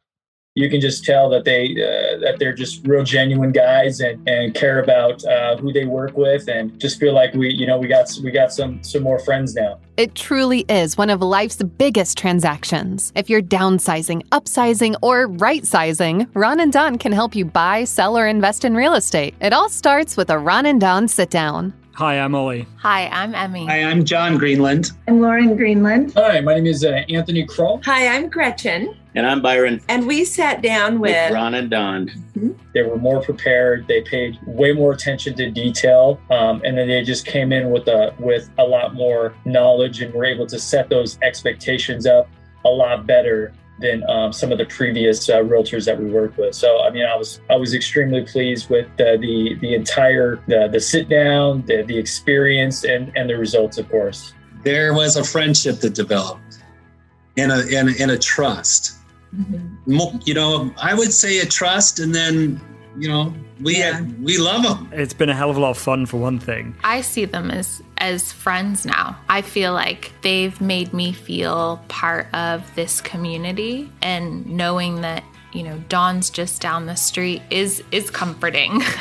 you 0.57 0.69
can 0.69 0.81
just 0.81 1.05
tell 1.05 1.31
that 1.31 1.45
they 1.45 1.71
uh, 1.71 2.19
that 2.19 2.39
they're 2.39 2.53
just 2.53 2.85
real 2.87 3.05
genuine 3.05 3.53
guys 3.53 4.01
and, 4.01 4.29
and 4.29 4.53
care 4.53 4.83
about 4.83 5.25
uh, 5.25 5.57
who 5.57 5.73
they 5.73 5.85
work 5.85 6.17
with 6.17 6.49
and 6.49 6.79
just 6.81 6.99
feel 6.99 7.15
like 7.15 7.33
we 7.35 7.53
you 7.53 7.67
know 7.67 7.79
we 7.79 7.87
got 7.87 8.11
we 8.25 8.33
got 8.33 8.53
some 8.53 8.83
some 8.83 9.03
more 9.03 9.21
friends 9.21 9.55
now. 9.55 9.79
It 9.97 10.15
truly 10.17 10.65
is 10.69 10.97
one 10.97 11.11
of 11.11 11.21
life's 11.23 11.63
biggest 11.63 12.19
transactions. 12.19 13.13
If 13.15 13.31
you're 13.31 13.43
downsizing 13.43 14.27
upsizing 14.31 14.97
or 15.03 15.29
right 15.29 15.65
sizing 15.65 16.27
ron 16.35 16.59
and 16.59 16.73
don 16.73 16.99
can 16.99 17.13
help 17.13 17.37
you 17.37 17.45
buy 17.45 17.85
sell 17.85 18.19
or 18.19 18.27
invest 18.27 18.65
in 18.65 18.75
real 18.75 18.95
estate. 18.95 19.35
It 19.41 19.53
all 19.53 19.69
starts 19.69 20.17
with 20.17 20.31
a 20.31 20.39
ron 20.39 20.67
and 20.67 20.81
don 20.81 21.07
sit 21.07 21.31
down 21.31 21.75
Hi, 21.95 22.19
I'm 22.19 22.35
Ollie. 22.35 22.67
Hi, 22.77 23.09
I'm 23.09 23.35
Emmy. 23.35 23.67
Hi, 23.67 23.83
I'm 23.83 24.05
John 24.05 24.39
Greenland. 24.39 24.93
I'm 25.09 25.21
Lauren 25.21 25.57
Greenland. 25.57 26.13
Hi, 26.15 26.41
my 26.41 26.55
name 26.55 26.67
is 26.67 26.85
uh, 26.85 27.03
Anthony 27.09 27.45
Kroll. 27.45 27.81
Hi, 27.85 28.07
I'm 28.17 28.29
Gretchen. 28.29 28.97
And 29.15 29.27
I'm 29.27 29.43
Byron. 29.43 29.81
And 29.89 30.07
we 30.07 30.25
sat 30.25 30.63
down 30.63 31.01
with, 31.01 31.11
with 31.11 31.33
Ron 31.35 31.55
and 31.55 31.69
Don. 31.69 32.07
Mm-hmm. 32.07 32.53
They 32.73 32.83
were 32.83 32.97
more 32.97 33.21
prepared. 33.21 33.87
They 33.89 34.03
paid 34.03 34.39
way 34.47 34.73
more 34.73 34.93
attention 34.93 35.35
to 35.37 35.51
detail, 35.51 36.21
um, 36.31 36.63
and 36.65 36.79
then 36.79 36.89
they 36.89 37.03
just 37.03 37.27
came 37.27 37.53
in 37.53 37.71
with 37.71 37.89
a 37.89 38.15
with 38.19 38.49
a 38.59 38.65
lot 38.65 38.95
more 38.95 39.35
knowledge 39.45 40.01
and 40.01 40.15
were 40.15 40.25
able 40.25 40.47
to 40.47 40.59
set 40.59 40.89
those 40.89 41.19
expectations 41.23 42.07
up 42.07 42.29
a 42.65 42.69
lot 42.69 43.07
better 43.07 43.53
than 43.81 44.09
um, 44.09 44.33
some 44.33 44.53
of 44.53 44.59
the 44.59 44.67
previous 44.67 45.29
uh, 45.29 45.39
realtors 45.39 45.87
that 45.87 45.99
we 45.99 46.11
worked 46.11 46.37
with. 46.39 46.55
So 46.55 46.83
I 46.83 46.91
mean, 46.91 47.05
I 47.05 47.17
was 47.17 47.41
I 47.51 47.57
was 47.57 47.75
extremely 47.75 48.23
pleased 48.23 48.71
with 48.71 48.87
uh, 49.01 49.17
the 49.17 49.57
the 49.61 49.75
entire 49.75 50.37
the, 50.47 50.69
the 50.69 50.81
sit 50.81 51.09
down, 51.09 51.63
the, 51.67 51.83
the 51.83 51.97
experience, 51.97 52.85
and 52.85 53.13
and 53.17 53.29
the 53.29 53.37
results, 53.37 53.79
of 53.79 53.89
course. 53.89 54.35
There 54.63 54.93
was 54.95 55.17
a 55.17 55.25
friendship 55.25 55.81
that 55.81 55.95
developed, 55.95 56.59
and 57.37 57.51
a 57.51 57.65
and, 57.77 57.89
and 57.99 58.11
a 58.11 58.19
trust. 58.19 58.99
Mm-hmm. 59.35 60.19
You 60.25 60.35
know, 60.35 60.75
I 60.81 60.95
would 60.95 61.13
say 61.13 61.39
a 61.39 61.47
trust, 61.47 62.01
and 62.01 62.15
then 62.15 62.61
you 62.99 63.09
know 63.09 63.35
we 63.63 63.79
yeah. 63.79 64.03
we 64.23 64.39
love 64.39 64.63
them 64.63 64.89
it's 64.93 65.15
been 65.15 65.29
a 65.29 65.35
hell 65.35 65.51
of 65.51 65.57
a 65.57 65.61
lot 65.61 65.71
of 65.71 65.79
fun 65.79 66.07
for 66.07 66.19
one 66.19 66.39
thing. 66.39 66.75
I 66.85 67.01
see 67.01 67.25
them 67.25 67.51
as 67.51 67.83
as 67.99 68.33
friends 68.33 68.87
now. 68.87 69.19
I 69.29 69.43
feel 69.43 69.73
like 69.73 70.13
they've 70.23 70.59
made 70.61 70.93
me 70.93 71.13
feel 71.13 71.83
part 71.89 72.33
of 72.35 72.75
this 72.75 73.01
community 73.01 73.91
and 74.03 74.47
knowing 74.47 75.03
that 75.03 75.23
you 75.53 75.63
know 75.63 75.79
Don's 75.89 76.31
just 76.31 76.61
down 76.61 76.87
the 76.87 76.97
street 76.97 77.43
is 77.51 77.83
is 77.91 78.11
comforting. 78.11 78.83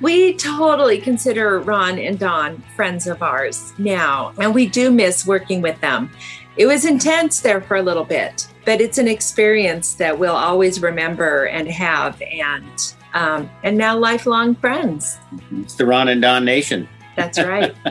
We 0.00 0.34
totally 0.34 0.98
consider 0.98 1.60
ron 1.60 1.98
and 1.98 2.18
don 2.18 2.62
friends 2.76 3.06
of 3.06 3.22
ours 3.22 3.72
now 3.78 4.34
and 4.38 4.54
we 4.54 4.66
do 4.66 4.90
miss 4.90 5.26
working 5.26 5.62
with 5.62 5.80
them. 5.80 6.10
It 6.56 6.66
was 6.66 6.84
intense 6.84 7.40
there 7.40 7.62
for 7.62 7.76
a 7.76 7.82
little 7.82 8.04
bit 8.04 8.46
but 8.66 8.80
it's 8.80 8.98
an 8.98 9.08
experience 9.08 9.94
that 9.94 10.18
we'll 10.18 10.34
always 10.34 10.82
remember 10.82 11.44
and 11.44 11.68
have 11.68 12.20
and 12.20 12.94
um, 13.14 13.50
and 13.62 13.78
now 13.78 13.96
lifelong 13.96 14.54
friends. 14.54 15.16
It's 15.52 15.74
the 15.74 15.86
ron 15.86 16.08
and 16.08 16.20
don 16.20 16.44
nation. 16.44 16.88
That's 17.16 17.38
right. 17.38 17.74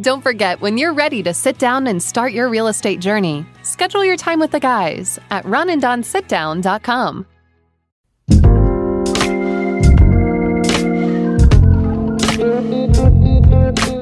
Don't 0.00 0.20
forget 0.22 0.60
when 0.60 0.76
you're 0.76 0.92
ready 0.92 1.22
to 1.22 1.32
sit 1.32 1.56
down 1.56 1.86
and 1.86 2.02
start 2.02 2.32
your 2.32 2.50
real 2.50 2.66
estate 2.66 3.00
journey 3.00 3.46
schedule 3.62 4.04
your 4.04 4.16
time 4.16 4.38
with 4.38 4.50
the 4.50 4.60
guys 4.60 5.18
at 5.30 5.44
ronanddonsitdown.com 5.44 7.26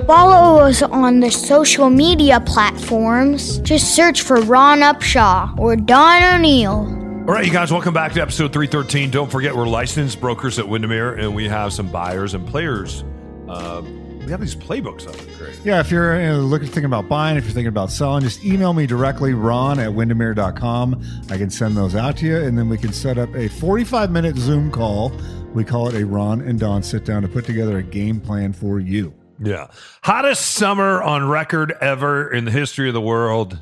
Follow 0.07 0.61
us 0.61 0.83
on 0.83 1.21
the 1.21 1.31
social 1.31 1.89
media 1.89 2.39
platforms. 2.41 3.59
Just 3.61 3.95
search 3.95 4.21
for 4.21 4.41
Ron 4.43 4.81
Upshaw 4.81 5.59
or 5.59 5.77
Don 5.77 6.23
O'Neill. 6.23 7.04
All 7.27 7.33
right, 7.33 7.47
you 7.47 7.51
guys, 7.51 7.73
welcome 7.73 7.95
back 7.95 8.13
to 8.13 8.21
episode 8.21 8.53
313. 8.53 9.11
Don't 9.11 9.31
forget, 9.31 9.57
we're 9.57 9.67
licensed 9.67 10.21
brokers 10.21 10.59
at 10.59 10.69
Windermere, 10.69 11.15
and 11.15 11.35
we 11.35 11.49
have 11.49 11.73
some 11.73 11.89
buyers 11.89 12.35
and 12.35 12.47
players. 12.47 13.03
Uh, 13.49 13.81
we 14.19 14.31
have 14.31 14.43
these 14.43 14.55
playbooks 14.55 15.09
up. 15.09 15.17
Great. 15.39 15.59
Yeah, 15.65 15.81
if 15.81 15.91
you're 15.91 16.21
uh, 16.21 16.37
looking 16.37 16.67
thinking 16.67 16.85
about 16.85 17.09
buying, 17.09 17.39
if 17.39 17.45
you're 17.45 17.55
thinking 17.55 17.69
about 17.69 17.91
selling, 17.91 18.23
just 18.23 18.45
email 18.45 18.75
me 18.75 18.87
directly, 18.87 19.33
ron 19.33 19.79
at 19.79 19.95
windermere.com. 19.95 21.03
I 21.31 21.39
can 21.39 21.49
send 21.49 21.79
those 21.79 21.95
out 21.95 22.19
to 22.19 22.27
you, 22.27 22.37
and 22.37 22.59
then 22.59 22.69
we 22.69 22.77
can 22.77 22.93
set 22.93 23.17
up 23.17 23.35
a 23.35 23.49
45 23.49 24.11
minute 24.11 24.37
Zoom 24.37 24.71
call. 24.71 25.11
We 25.55 25.65
call 25.65 25.89
it 25.89 25.95
a 25.95 26.05
Ron 26.05 26.43
and 26.43 26.61
Don 26.61 26.83
sit 26.83 27.07
down 27.07 27.23
to 27.23 27.29
put 27.29 27.47
together 27.47 27.79
a 27.79 27.83
game 27.83 28.21
plan 28.21 28.53
for 28.53 28.81
you. 28.81 29.15
Yeah. 29.43 29.69
Hottest 30.03 30.45
summer 30.45 31.03
on 31.03 31.27
record 31.27 31.73
ever 31.81 32.31
in 32.31 32.45
the 32.45 32.51
history 32.51 32.89
of 32.89 32.95
the 32.95 33.01
world. 33.01 33.61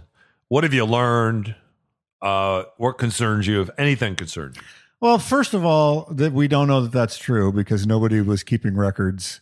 What 0.49 0.65
have 0.65 0.75
you 0.75 0.85
learned? 0.85 1.55
Uh, 2.23 2.65
what 2.77 2.99
concerns 2.99 3.47
you, 3.47 3.61
if 3.61 3.71
anything 3.77 4.15
concerns 4.15 4.57
you? 4.57 4.63
Well, 5.01 5.19
first 5.19 5.53
of 5.53 5.65
all, 5.65 6.07
that 6.13 6.33
we 6.33 6.47
don't 6.47 6.69
know 6.69 6.81
that 6.83 6.93
that's 6.93 7.19
true 7.19 7.53
because 7.53 7.85
nobody 7.87 8.21
was 8.21 8.45
keeping 8.45 8.77
records 8.77 9.41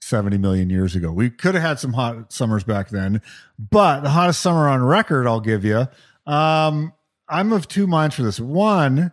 70 0.00 0.38
million 0.38 0.70
years 0.70 0.96
ago. 0.96 1.12
We 1.12 1.28
could 1.28 1.54
have 1.54 1.62
had 1.62 1.78
some 1.78 1.92
hot 1.92 2.32
summers 2.32 2.64
back 2.64 2.88
then, 2.88 3.20
but 3.58 4.00
the 4.00 4.08
hottest 4.08 4.40
summer 4.40 4.68
on 4.70 4.82
record, 4.82 5.26
I'll 5.26 5.40
give 5.40 5.66
you. 5.66 5.86
Um, 6.26 6.94
I'm 7.28 7.52
of 7.52 7.68
two 7.68 7.86
minds 7.86 8.16
for 8.16 8.22
this. 8.22 8.40
One, 8.40 9.12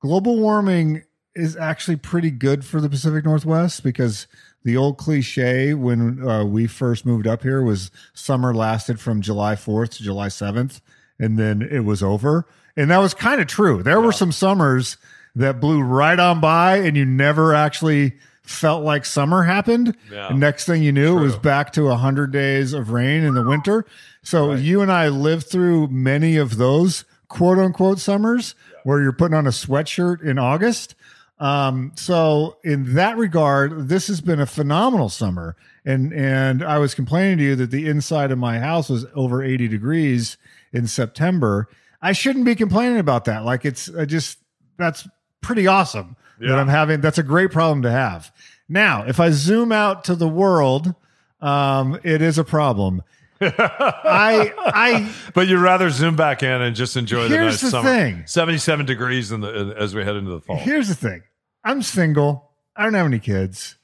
global 0.00 0.36
warming 0.40 1.04
is 1.36 1.56
actually 1.56 1.96
pretty 1.96 2.32
good 2.32 2.64
for 2.64 2.80
the 2.80 2.88
Pacific 2.88 3.24
Northwest 3.24 3.84
because 3.84 4.26
the 4.64 4.76
old 4.76 4.98
cliche 4.98 5.74
when 5.74 6.26
uh, 6.26 6.44
we 6.44 6.66
first 6.66 7.06
moved 7.06 7.28
up 7.28 7.42
here 7.42 7.62
was 7.62 7.92
summer 8.14 8.52
lasted 8.52 8.98
from 8.98 9.20
July 9.20 9.54
4th 9.54 9.90
to 9.90 10.02
July 10.02 10.26
7th 10.26 10.80
and 11.18 11.38
then 11.38 11.62
it 11.62 11.80
was 11.80 12.02
over. 12.02 12.46
And 12.76 12.90
that 12.90 12.98
was 12.98 13.14
kind 13.14 13.40
of 13.40 13.46
true. 13.46 13.82
There 13.82 14.00
were 14.00 14.12
some 14.12 14.32
summers 14.32 14.96
that 15.34 15.60
blew 15.60 15.82
right 15.82 16.18
on 16.18 16.40
by 16.40 16.76
and 16.76 16.96
you 16.96 17.04
never 17.04 17.54
actually 17.54 18.14
felt 18.42 18.84
like 18.84 19.04
summer 19.04 19.42
happened. 19.42 19.96
Yeah. 20.10 20.28
And 20.28 20.40
next 20.40 20.66
thing 20.66 20.82
you 20.82 20.92
knew, 20.92 21.18
it 21.18 21.22
was 21.22 21.36
back 21.36 21.72
to 21.72 21.84
100 21.84 22.30
days 22.30 22.72
of 22.72 22.90
rain 22.90 23.24
in 23.24 23.34
the 23.34 23.42
winter. 23.42 23.84
So 24.22 24.52
you 24.52 24.82
and 24.82 24.90
I 24.90 25.08
lived 25.08 25.46
through 25.46 25.88
many 25.88 26.36
of 26.36 26.56
those 26.56 27.04
quote 27.28 27.58
unquote 27.58 27.98
summers 27.98 28.54
where 28.84 29.00
you're 29.00 29.12
putting 29.12 29.36
on 29.36 29.46
a 29.46 29.50
sweatshirt 29.50 30.22
in 30.22 30.38
August. 30.38 30.94
Um, 31.38 31.92
so 31.96 32.56
in 32.64 32.94
that 32.94 33.16
regard, 33.16 33.88
this 33.88 34.08
has 34.08 34.20
been 34.20 34.40
a 34.40 34.46
phenomenal 34.46 35.08
summer. 35.08 35.56
And 35.84 36.12
and 36.12 36.62
I 36.62 36.78
was 36.78 36.94
complaining 36.94 37.38
to 37.38 37.44
you 37.44 37.56
that 37.56 37.70
the 37.70 37.86
inside 37.86 38.30
of 38.30 38.38
my 38.38 38.58
house 38.58 38.88
was 38.88 39.06
over 39.14 39.42
80 39.42 39.68
degrees 39.68 40.36
in 40.72 40.86
September. 40.86 41.68
I 42.02 42.12
shouldn't 42.12 42.44
be 42.44 42.54
complaining 42.54 42.98
about 42.98 43.24
that. 43.26 43.44
Like 43.44 43.64
it's 43.64 43.94
I 43.94 44.04
just 44.04 44.38
that's 44.78 45.06
pretty 45.40 45.66
awesome 45.66 46.16
that 46.40 46.58
I'm 46.58 46.68
having. 46.68 47.00
That's 47.00 47.18
a 47.18 47.22
great 47.22 47.50
problem 47.50 47.82
to 47.82 47.90
have. 47.90 48.32
Now, 48.68 49.04
if 49.06 49.20
I 49.20 49.30
zoom 49.30 49.72
out 49.72 50.04
to 50.04 50.14
the 50.14 50.28
world, 50.28 50.94
um, 51.40 51.98
it 52.02 52.20
is 52.20 52.36
a 52.36 52.44
problem. 52.44 53.02
I 53.40 54.52
I 54.58 55.14
But 55.34 55.48
you'd 55.48 55.60
rather 55.60 55.90
zoom 55.90 56.16
back 56.16 56.42
in 56.42 56.62
and 56.62 56.74
just 56.74 56.96
enjoy 56.96 57.28
the 57.28 57.36
nice 57.36 57.60
the 57.60 57.70
summer. 57.70 57.88
thing. 57.88 58.22
77 58.26 58.86
degrees 58.86 59.32
in 59.32 59.40
the 59.40 59.74
as 59.78 59.94
we 59.94 60.04
head 60.04 60.16
into 60.16 60.30
the 60.30 60.40
fall. 60.40 60.56
Here's 60.56 60.88
the 60.88 60.94
thing. 60.94 61.22
I'm 61.64 61.82
single. 61.82 62.50
I 62.74 62.84
don't 62.84 62.94
have 62.94 63.06
any 63.06 63.18
kids. 63.18 63.76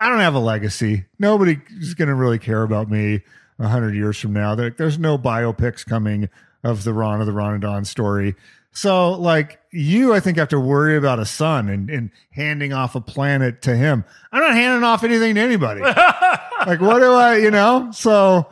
I 0.00 0.08
don't 0.08 0.20
have 0.20 0.34
a 0.34 0.40
legacy. 0.40 1.04
Nobody 1.18 1.60
is 1.78 1.94
going 1.94 2.08
to 2.08 2.14
really 2.14 2.38
care 2.38 2.62
about 2.62 2.90
me 2.90 3.20
a 3.58 3.68
hundred 3.68 3.94
years 3.94 4.18
from 4.18 4.32
now. 4.32 4.54
There, 4.54 4.70
there's 4.70 4.98
no 4.98 5.16
biopics 5.16 5.86
coming 5.86 6.28
of 6.64 6.84
the 6.84 6.92
Ron 6.92 7.20
of 7.20 7.26
the 7.26 7.32
Ron 7.32 7.52
and 7.54 7.62
Don 7.62 7.84
story. 7.84 8.34
So, 8.72 9.12
like 9.12 9.60
you, 9.70 10.14
I 10.14 10.20
think 10.20 10.38
have 10.38 10.48
to 10.48 10.60
worry 10.60 10.96
about 10.96 11.18
a 11.18 11.26
son 11.26 11.68
and, 11.68 11.90
and 11.90 12.10
handing 12.30 12.72
off 12.72 12.94
a 12.94 13.00
planet 13.00 13.62
to 13.62 13.76
him. 13.76 14.04
I'm 14.32 14.40
not 14.40 14.54
handing 14.54 14.82
off 14.82 15.04
anything 15.04 15.34
to 15.34 15.40
anybody. 15.40 15.80
like, 16.66 16.80
what 16.80 17.00
do 17.00 17.12
I, 17.12 17.36
you 17.36 17.50
know? 17.50 17.90
So, 17.92 18.48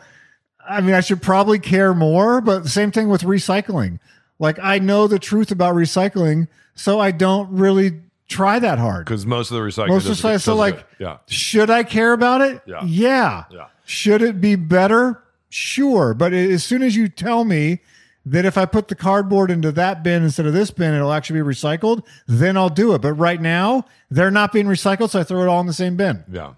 I 0.71 0.81
mean, 0.81 0.95
I 0.95 1.00
should 1.00 1.21
probably 1.21 1.59
care 1.59 1.93
more, 1.95 2.41
but 2.41 2.62
the 2.62 2.69
same 2.69 2.93
thing 2.93 3.09
with 3.09 3.23
recycling. 3.23 3.99
Like, 4.39 4.59
I 4.59 4.79
know 4.79 5.07
the 5.07 5.19
truth 5.19 5.50
about 5.50 5.75
recycling, 5.75 6.49
so 6.75 7.00
I 7.00 7.11
don't 7.11 7.50
really 7.50 8.00
try 8.29 8.59
that 8.59 8.79
hard. 8.79 9.05
Because 9.05 9.27
most 9.27 9.50
of 9.50 9.57
the 9.57 9.62
recycling 9.62 9.89
Most 9.89 10.09
of 10.09 10.23
the 10.23 10.39
so 10.39 10.55
like, 10.55 10.87
yeah. 10.99 11.19
should 11.27 11.69
I 11.69 11.83
care 11.83 12.12
about 12.12 12.41
it? 12.41 12.62
Yeah. 12.67 12.81
yeah, 12.85 13.45
Yeah. 13.50 13.67
Should 13.85 14.23
it 14.23 14.41
be 14.41 14.55
better? 14.55 15.23
Sure, 15.49 16.15
but 16.15 16.33
as 16.33 16.62
soon 16.62 16.81
as 16.83 16.95
you 16.95 17.09
tell 17.09 17.45
me 17.45 17.81
that 18.25 18.45
if 18.45 18.57
I 18.57 18.67
put 18.67 18.87
the 18.87 18.95
cardboard 18.95 19.50
into 19.50 19.73
that 19.73 20.05
bin 20.05 20.23
instead 20.23 20.47
of 20.47 20.53
this 20.53 20.71
bin, 20.71 20.95
it'll 20.95 21.12
actually 21.12 21.41
be 21.41 21.49
recycled, 21.49 22.07
then 22.29 22.57
I'll 22.57 22.69
do 22.69 22.95
it. 22.95 23.03
But 23.03 23.15
right 23.15 23.41
now, 23.41 23.85
they're 24.11 24.31
not 24.31 24.53
being 24.53 24.67
recycled, 24.67 25.11
so 25.11 25.21
I 25.21 25.25
throw 25.25 25.43
it 25.43 25.49
all 25.49 25.61
in 25.61 25.67
the 25.67 25.73
same 25.73 25.97
bin. 25.97 26.25
Yeah. 26.31 26.55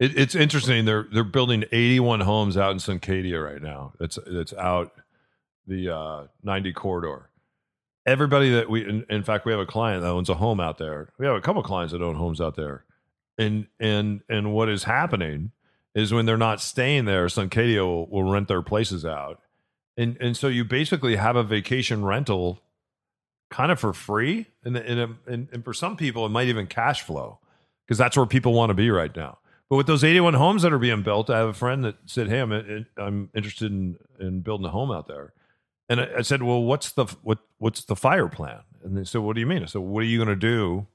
It, 0.00 0.18
it's 0.18 0.34
interesting. 0.34 0.86
They're 0.86 1.06
they're 1.12 1.22
building 1.22 1.64
81 1.70 2.20
homes 2.20 2.56
out 2.56 2.72
in 2.72 2.78
Suncadia 2.78 3.44
right 3.44 3.62
now. 3.62 3.92
It's 4.00 4.18
it's 4.26 4.54
out 4.54 4.92
the 5.66 5.94
uh, 5.94 6.24
90 6.42 6.72
corridor. 6.72 7.28
Everybody 8.06 8.50
that 8.50 8.70
we, 8.70 8.88
in, 8.88 9.04
in 9.10 9.22
fact, 9.22 9.44
we 9.44 9.52
have 9.52 9.60
a 9.60 9.66
client 9.66 10.02
that 10.02 10.08
owns 10.08 10.30
a 10.30 10.34
home 10.34 10.58
out 10.58 10.78
there. 10.78 11.12
We 11.18 11.26
have 11.26 11.36
a 11.36 11.40
couple 11.40 11.62
clients 11.62 11.92
that 11.92 12.02
own 12.02 12.16
homes 12.16 12.40
out 12.40 12.56
there, 12.56 12.84
and 13.38 13.66
and 13.78 14.22
and 14.28 14.54
what 14.54 14.70
is 14.70 14.84
happening 14.84 15.52
is 15.94 16.12
when 16.12 16.24
they're 16.24 16.38
not 16.38 16.60
staying 16.60 17.04
there, 17.04 17.26
Suncadia 17.26 17.84
will, 17.84 18.06
will 18.06 18.24
rent 18.24 18.48
their 18.48 18.62
places 18.62 19.04
out, 19.04 19.40
and 19.98 20.16
and 20.18 20.34
so 20.34 20.48
you 20.48 20.64
basically 20.64 21.16
have 21.16 21.36
a 21.36 21.44
vacation 21.44 22.06
rental, 22.06 22.62
kind 23.50 23.70
of 23.70 23.78
for 23.78 23.92
free, 23.92 24.46
and 24.64 24.78
and 24.78 25.16
and, 25.26 25.48
and 25.52 25.62
for 25.62 25.74
some 25.74 25.94
people 25.94 26.24
it 26.24 26.30
might 26.30 26.48
even 26.48 26.66
cash 26.66 27.02
flow 27.02 27.38
because 27.84 27.98
that's 27.98 28.16
where 28.16 28.26
people 28.26 28.54
want 28.54 28.70
to 28.70 28.74
be 28.74 28.90
right 28.90 29.14
now. 29.14 29.36
But 29.70 29.76
with 29.76 29.86
those 29.86 30.02
81 30.02 30.34
homes 30.34 30.62
that 30.62 30.72
are 30.72 30.80
being 30.80 31.02
built, 31.02 31.30
I 31.30 31.38
have 31.38 31.48
a 31.48 31.54
friend 31.54 31.84
that 31.84 31.96
said, 32.04 32.28
"Hey, 32.28 32.40
I'm 32.40 32.86
I'm 32.96 33.30
interested 33.34 33.70
in 33.70 33.96
in 34.18 34.40
building 34.40 34.66
a 34.66 34.70
home 34.70 34.90
out 34.90 35.06
there." 35.06 35.32
And 35.88 36.00
I, 36.00 36.08
I 36.18 36.22
said, 36.22 36.42
"Well, 36.42 36.64
what's 36.64 36.90
the 36.90 37.06
what 37.22 37.38
what's 37.58 37.84
the 37.84 37.94
fire 37.94 38.28
plan?" 38.28 38.62
And 38.82 38.96
they 38.98 39.04
said, 39.04 39.20
"What 39.20 39.34
do 39.34 39.40
you 39.40 39.46
mean?" 39.46 39.62
I 39.62 39.66
said, 39.66 39.82
"What 39.82 40.00
are 40.00 40.06
you 40.06 40.18
going 40.18 40.28
to 40.28 40.34
do 40.36 40.88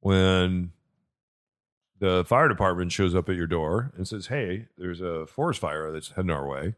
when 0.00 0.72
the 1.98 2.24
fire 2.26 2.46
department 2.46 2.92
shows 2.92 3.14
up 3.14 3.30
at 3.30 3.36
your 3.36 3.46
door 3.46 3.92
and 3.96 4.06
says, 4.06 4.26
"Hey, 4.26 4.66
there's 4.76 5.00
a 5.00 5.26
forest 5.26 5.60
fire 5.60 5.90
that's 5.90 6.10
heading 6.10 6.30
our 6.30 6.46
way, 6.46 6.74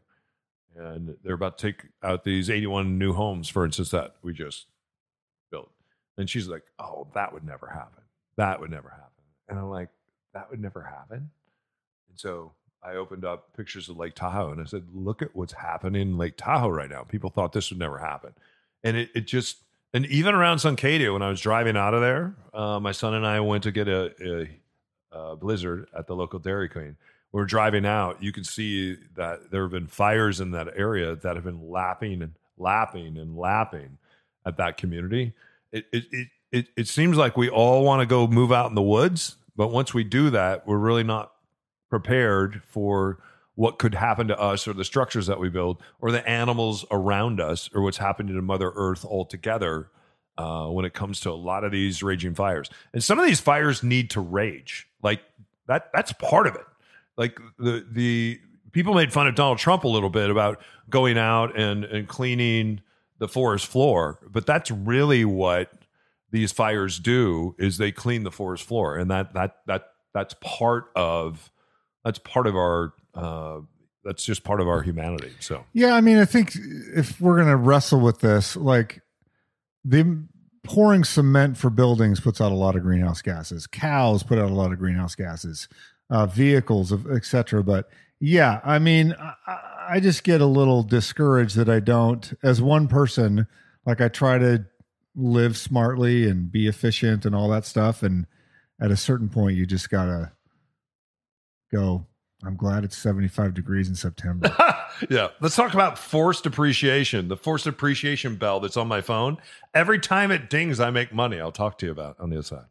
and 0.77 1.17
they're 1.25 1.35
about 1.35 1.57
to 1.57 1.67
take 1.73 1.87
out 2.01 2.23
these 2.23 2.49
81 2.49 2.97
new 2.97 3.11
homes, 3.11 3.49
for 3.49 3.65
instance, 3.65 3.91
that 3.91 4.15
we 4.21 4.31
just 4.31 4.67
built." 5.51 5.71
And 6.17 6.29
she's 6.29 6.47
like, 6.47 6.63
"Oh, 6.79 7.07
that 7.15 7.33
would 7.33 7.43
never 7.43 7.67
happen. 7.67 8.03
That 8.37 8.61
would 8.61 8.71
never 8.71 8.89
happen." 8.91 9.03
And 9.49 9.59
I'm 9.59 9.69
like, 9.69 9.89
"That 10.37 10.51
would 10.51 10.61
never 10.61 10.83
happen." 10.83 11.31
And 12.09 12.19
so 12.19 12.53
I 12.83 12.93
opened 12.93 13.25
up 13.25 13.55
pictures 13.57 13.89
of 13.89 13.97
Lake 13.97 14.13
Tahoe 14.13 14.51
and 14.51 14.61
I 14.61 14.65
said, 14.65 14.85
"Look 14.93 15.21
at 15.23 15.35
what's 15.35 15.53
happening 15.53 16.01
in 16.01 16.17
Lake 16.17 16.37
Tahoe 16.37 16.69
right 16.69 16.89
now. 16.89 17.03
People 17.03 17.31
thought 17.31 17.53
this 17.53 17.71
would 17.71 17.79
never 17.79 17.97
happen." 17.97 18.33
And 18.83 18.95
it, 18.97 19.09
it 19.15 19.27
just 19.27 19.57
and 19.93 20.05
even 20.07 20.35
around 20.35 20.57
Suncadia, 20.57 21.11
when 21.11 21.21
I 21.23 21.29
was 21.29 21.41
driving 21.41 21.75
out 21.75 21.93
of 21.93 22.01
there, 22.01 22.35
uh, 22.53 22.79
my 22.79 22.91
son 22.91 23.13
and 23.15 23.25
I 23.25 23.39
went 23.39 23.63
to 23.63 23.71
get 23.71 23.87
a, 23.87 24.13
a, 24.23 25.17
a 25.17 25.35
blizzard 25.35 25.87
at 25.97 26.05
the 26.07 26.15
local 26.15 26.39
Dairy 26.39 26.69
Queen. 26.69 26.97
We're 27.31 27.45
driving 27.45 27.85
out. 27.85 28.21
You 28.21 28.31
can 28.31 28.43
see 28.43 28.95
that 29.15 29.49
there 29.49 29.63
have 29.63 29.71
been 29.71 29.87
fires 29.87 30.39
in 30.39 30.51
that 30.51 30.67
area 30.75 31.15
that 31.15 31.35
have 31.35 31.45
been 31.45 31.69
lapping 31.69 32.21
and 32.21 32.33
lapping 32.57 33.17
and 33.17 33.37
lapping 33.37 33.97
at 34.45 34.57
that 34.57 34.77
community. 34.77 35.33
It 35.71 35.85
it 35.91 36.05
it 36.11 36.27
it, 36.51 36.67
it 36.77 36.87
seems 36.87 37.17
like 37.17 37.35
we 37.35 37.49
all 37.49 37.83
want 37.83 38.01
to 38.01 38.05
go 38.05 38.27
move 38.27 38.51
out 38.51 38.69
in 38.69 38.75
the 38.75 38.81
woods, 38.81 39.35
but 39.57 39.69
once 39.69 39.93
we 39.93 40.03
do 40.03 40.29
that, 40.29 40.65
we're 40.67 40.77
really 40.77 41.03
not 41.03 41.31
prepared 41.89 42.61
for 42.69 43.19
what 43.55 43.79
could 43.79 43.95
happen 43.95 44.27
to 44.27 44.39
us 44.39 44.67
or 44.67 44.73
the 44.73 44.85
structures 44.85 45.25
that 45.27 45.39
we 45.39 45.49
build 45.49 45.81
or 45.99 46.11
the 46.11 46.27
animals 46.29 46.85
around 46.91 47.41
us 47.41 47.69
or 47.73 47.81
what's 47.81 47.97
happening 47.97 48.35
to 48.35 48.41
mother 48.41 48.71
earth 48.75 49.03
altogether 49.03 49.89
uh, 50.37 50.67
when 50.67 50.85
it 50.85 50.93
comes 50.93 51.19
to 51.21 51.31
a 51.31 51.33
lot 51.33 51.63
of 51.63 51.71
these 51.71 52.03
raging 52.03 52.35
fires. 52.35 52.69
And 52.93 53.03
some 53.03 53.17
of 53.17 53.25
these 53.25 53.39
fires 53.39 53.81
need 53.81 54.11
to 54.11 54.21
rage. 54.21 54.87
Like 55.01 55.21
that 55.67 55.89
that's 55.93 56.13
part 56.13 56.45
of 56.45 56.55
it. 56.55 56.65
Like 57.17 57.39
the 57.57 57.83
the 57.91 58.39
people 58.71 58.93
made 58.93 59.11
fun 59.11 59.27
of 59.27 59.33
donald 59.33 59.57
trump 59.57 59.83
a 59.85 59.87
little 59.87 60.09
bit 60.09 60.29
about 60.29 60.61
going 60.89 61.17
out 61.17 61.57
and 61.57 61.83
and 61.85 62.07
cleaning 62.07 62.81
the 63.17 63.27
forest 63.27 63.65
floor 63.65 64.19
but 64.29 64.45
that's 64.45 64.69
really 64.69 65.25
what 65.25 65.71
these 66.31 66.51
fires 66.51 66.99
do 66.99 67.55
is 67.57 67.77
they 67.77 67.91
clean 67.91 68.23
the 68.23 68.31
forest 68.31 68.63
floor 68.63 68.97
and 68.97 69.09
that 69.09 69.33
that 69.33 69.57
that 69.65 69.83
that's 70.13 70.35
part 70.41 70.85
of 70.95 71.51
that's 72.03 72.19
part 72.19 72.47
of 72.47 72.55
our 72.55 72.93
uh 73.13 73.59
that's 74.03 74.23
just 74.23 74.43
part 74.43 74.61
of 74.61 74.67
our 74.67 74.81
humanity 74.81 75.31
so 75.39 75.65
Yeah, 75.73 75.93
I 75.93 76.01
mean, 76.01 76.17
I 76.17 76.25
think 76.25 76.53
if 76.95 77.19
we're 77.19 77.35
going 77.35 77.49
to 77.49 77.57
wrestle 77.57 77.99
with 77.99 78.21
this, 78.21 78.55
like 78.55 79.01
the 79.83 80.25
pouring 80.63 81.03
cement 81.03 81.57
for 81.57 81.69
buildings 81.69 82.19
puts 82.19 82.39
out 82.39 82.51
a 82.51 82.55
lot 82.55 82.75
of 82.75 82.83
greenhouse 82.83 83.21
gases. 83.21 83.67
Cows 83.67 84.23
put 84.23 84.37
out 84.37 84.49
a 84.49 84.53
lot 84.53 84.71
of 84.71 84.79
greenhouse 84.79 85.15
gases. 85.15 85.67
Uh, 86.09 86.25
vehicles, 86.25 86.93
etc. 87.09 87.61
But 87.61 87.89
yeah, 88.21 88.61
I 88.63 88.79
mean, 88.79 89.13
I, 89.45 89.59
I 89.89 89.99
just 89.99 90.23
get 90.23 90.39
a 90.39 90.45
little 90.45 90.83
discouraged 90.83 91.57
that 91.57 91.67
I 91.67 91.81
don't, 91.81 92.33
as 92.41 92.61
one 92.61 92.87
person, 92.87 93.45
like 93.85 93.99
I 93.99 94.07
try 94.07 94.37
to 94.37 94.65
live 95.17 95.57
smartly 95.57 96.29
and 96.29 96.49
be 96.51 96.67
efficient 96.67 97.25
and 97.25 97.35
all 97.35 97.49
that 97.49 97.65
stuff. 97.65 98.03
And 98.03 98.27
at 98.79 98.91
a 98.91 98.97
certain 98.97 99.27
point, 99.27 99.57
you 99.57 99.65
just 99.65 99.89
gotta 99.89 100.31
go. 101.71 102.05
I'm 102.45 102.55
glad 102.55 102.83
it's 102.83 102.95
75 102.95 103.55
degrees 103.55 103.89
in 103.89 103.95
September. 103.95 104.55
yeah 105.09 105.29
let's 105.41 105.55
talk 105.55 105.73
about 105.73 105.97
forced 105.97 106.45
appreciation 106.45 107.27
the 107.27 107.37
forced 107.37 107.67
appreciation 107.67 108.35
bell 108.35 108.59
that's 108.59 108.77
on 108.77 108.87
my 108.87 109.01
phone 109.01 109.37
every 109.73 109.99
time 109.99 110.31
it 110.31 110.49
dings 110.49 110.79
i 110.79 110.89
make 110.89 111.13
money 111.13 111.39
i'll 111.39 111.51
talk 111.51 111.77
to 111.77 111.85
you 111.85 111.91
about 111.91 112.15
on 112.19 112.29
the 112.29 112.37
other 112.37 112.43
side 112.43 112.65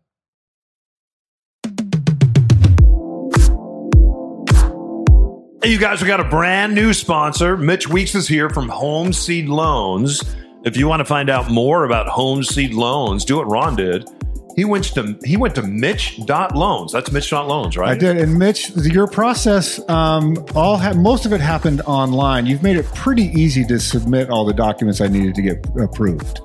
Hey, 5.62 5.72
you 5.72 5.78
guys, 5.78 6.00
we 6.00 6.06
got 6.06 6.20
a 6.20 6.24
brand 6.28 6.76
new 6.76 6.92
sponsor. 6.92 7.56
Mitch 7.56 7.88
Weeks 7.88 8.14
is 8.14 8.28
here 8.28 8.48
from 8.48 8.68
Home 8.68 9.12
Seed 9.12 9.48
Loans. 9.48 10.22
If 10.66 10.76
you 10.76 10.88
want 10.88 10.99
to 10.99 11.04
find 11.04 11.30
out 11.30 11.49
more 11.49 11.85
about 11.85 12.08
home 12.08 12.42
seed 12.42 12.75
loans, 12.75 13.25
do 13.25 13.37
what 13.37 13.46
Ron 13.46 13.76
did. 13.76 14.11
He 14.56 14.64
went 14.64 14.82
to 14.94 15.16
he 15.23 15.37
went 15.37 15.54
to 15.54 15.62
Mitch.loans. 15.62 16.90
That's 16.90 17.12
Mitch.loans, 17.12 17.76
right? 17.76 17.90
I 17.90 17.94
did, 17.94 18.16
and 18.16 18.37
Mitch, 18.37 18.70
your 18.70 19.06
process, 19.06 19.78
um, 19.88 20.44
all 20.56 20.76
ha- 20.76 20.94
most 20.94 21.25
of 21.25 21.32
it 21.32 21.40
happened 21.40 21.82
online. 21.82 22.46
You've 22.46 22.64
made 22.64 22.76
it 22.76 22.87
pretty 22.96 23.26
easy 23.26 23.64
to 23.64 23.78
submit 23.78 24.28
all 24.28 24.44
the 24.44 24.54
documents 24.54 25.00
I 25.00 25.06
needed 25.06 25.37
to 25.37 25.42
get 25.42 25.64
approved. 25.78 26.40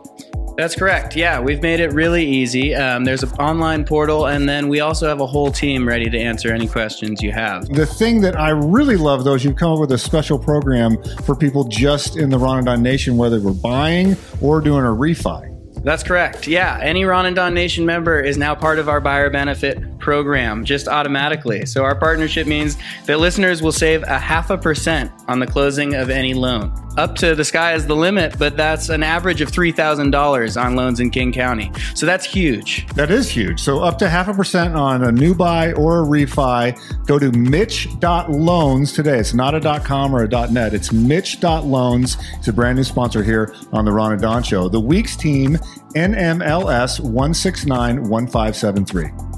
That's 0.61 0.75
correct. 0.75 1.15
Yeah, 1.15 1.39
we've 1.39 1.63
made 1.63 1.79
it 1.79 1.91
really 1.91 2.23
easy. 2.23 2.75
Um, 2.75 3.03
there's 3.03 3.23
an 3.23 3.31
online 3.39 3.83
portal, 3.83 4.27
and 4.27 4.47
then 4.47 4.67
we 4.67 4.79
also 4.79 5.07
have 5.07 5.19
a 5.19 5.25
whole 5.25 5.51
team 5.51 5.87
ready 5.87 6.07
to 6.07 6.19
answer 6.19 6.53
any 6.53 6.67
questions 6.67 7.23
you 7.23 7.31
have. 7.31 7.67
The 7.69 7.87
thing 7.87 8.21
that 8.21 8.39
I 8.39 8.49
really 8.51 8.95
love, 8.95 9.23
though, 9.23 9.33
is 9.33 9.43
you've 9.43 9.55
come 9.55 9.71
up 9.71 9.79
with 9.79 9.91
a 9.91 9.97
special 9.97 10.37
program 10.37 11.01
for 11.25 11.35
people 11.35 11.63
just 11.63 12.15
in 12.15 12.29
the 12.29 12.37
Ron 12.37 12.57
and 12.57 12.65
Don 12.67 12.83
Nation, 12.83 13.17
whether 13.17 13.39
we're 13.39 13.53
buying 13.53 14.15
or 14.39 14.61
doing 14.61 14.85
a 14.85 14.89
refi. 14.89 15.47
That's 15.83 16.03
correct. 16.03 16.47
Yeah, 16.47 16.77
any 16.79 17.05
Ron 17.05 17.25
and 17.25 17.35
Don 17.35 17.55
Nation 17.55 17.83
member 17.83 18.19
is 18.19 18.37
now 18.37 18.53
part 18.53 18.77
of 18.77 18.87
our 18.87 19.01
buyer 19.01 19.31
benefit 19.31 19.79
program 20.01 20.65
just 20.65 20.87
automatically. 20.87 21.65
So 21.65 21.83
our 21.83 21.95
partnership 21.95 22.47
means 22.47 22.77
that 23.05 23.19
listeners 23.19 23.61
will 23.61 23.71
save 23.71 24.03
a 24.03 24.19
half 24.19 24.49
a 24.49 24.57
percent 24.57 25.11
on 25.27 25.39
the 25.39 25.47
closing 25.47 25.95
of 25.95 26.09
any 26.09 26.33
loan. 26.33 26.73
Up 26.97 27.15
to 27.15 27.35
the 27.35 27.45
sky 27.45 27.73
is 27.73 27.87
the 27.87 27.95
limit, 27.95 28.37
but 28.37 28.57
that's 28.57 28.89
an 28.89 29.01
average 29.01 29.39
of 29.39 29.49
$3,000 29.49 30.61
on 30.61 30.75
loans 30.75 30.99
in 30.99 31.09
King 31.09 31.31
County. 31.31 31.71
So 31.95 32.05
that's 32.05 32.25
huge. 32.25 32.85
That 32.95 33.09
is 33.09 33.29
huge. 33.29 33.61
So 33.61 33.79
up 33.79 33.97
to 33.99 34.09
half 34.09 34.27
a 34.27 34.33
percent 34.33 34.75
on 34.75 35.05
a 35.05 35.11
new 35.11 35.33
buy 35.33 35.71
or 35.73 36.03
a 36.03 36.05
refi. 36.05 36.77
Go 37.05 37.17
to 37.17 37.31
Mitch.loans 37.31 38.91
today. 38.91 39.19
It's 39.19 39.33
not 39.33 39.55
a 39.55 39.79
.com 39.79 40.13
or 40.13 40.23
a 40.23 40.47
.net. 40.49 40.73
It's 40.73 40.91
Mitch.loans. 40.91 42.17
It's 42.37 42.49
a 42.49 42.53
brand 42.53 42.77
new 42.77 42.83
sponsor 42.83 43.23
here 43.23 43.55
on 43.71 43.85
the 43.85 43.91
Ron 43.91 44.11
and 44.11 44.21
Don 44.21 44.43
Show. 44.43 44.67
The 44.67 44.79
Weeks 44.79 45.15
team, 45.15 45.57
NMLS 45.95 46.99
1691573. 46.99 49.30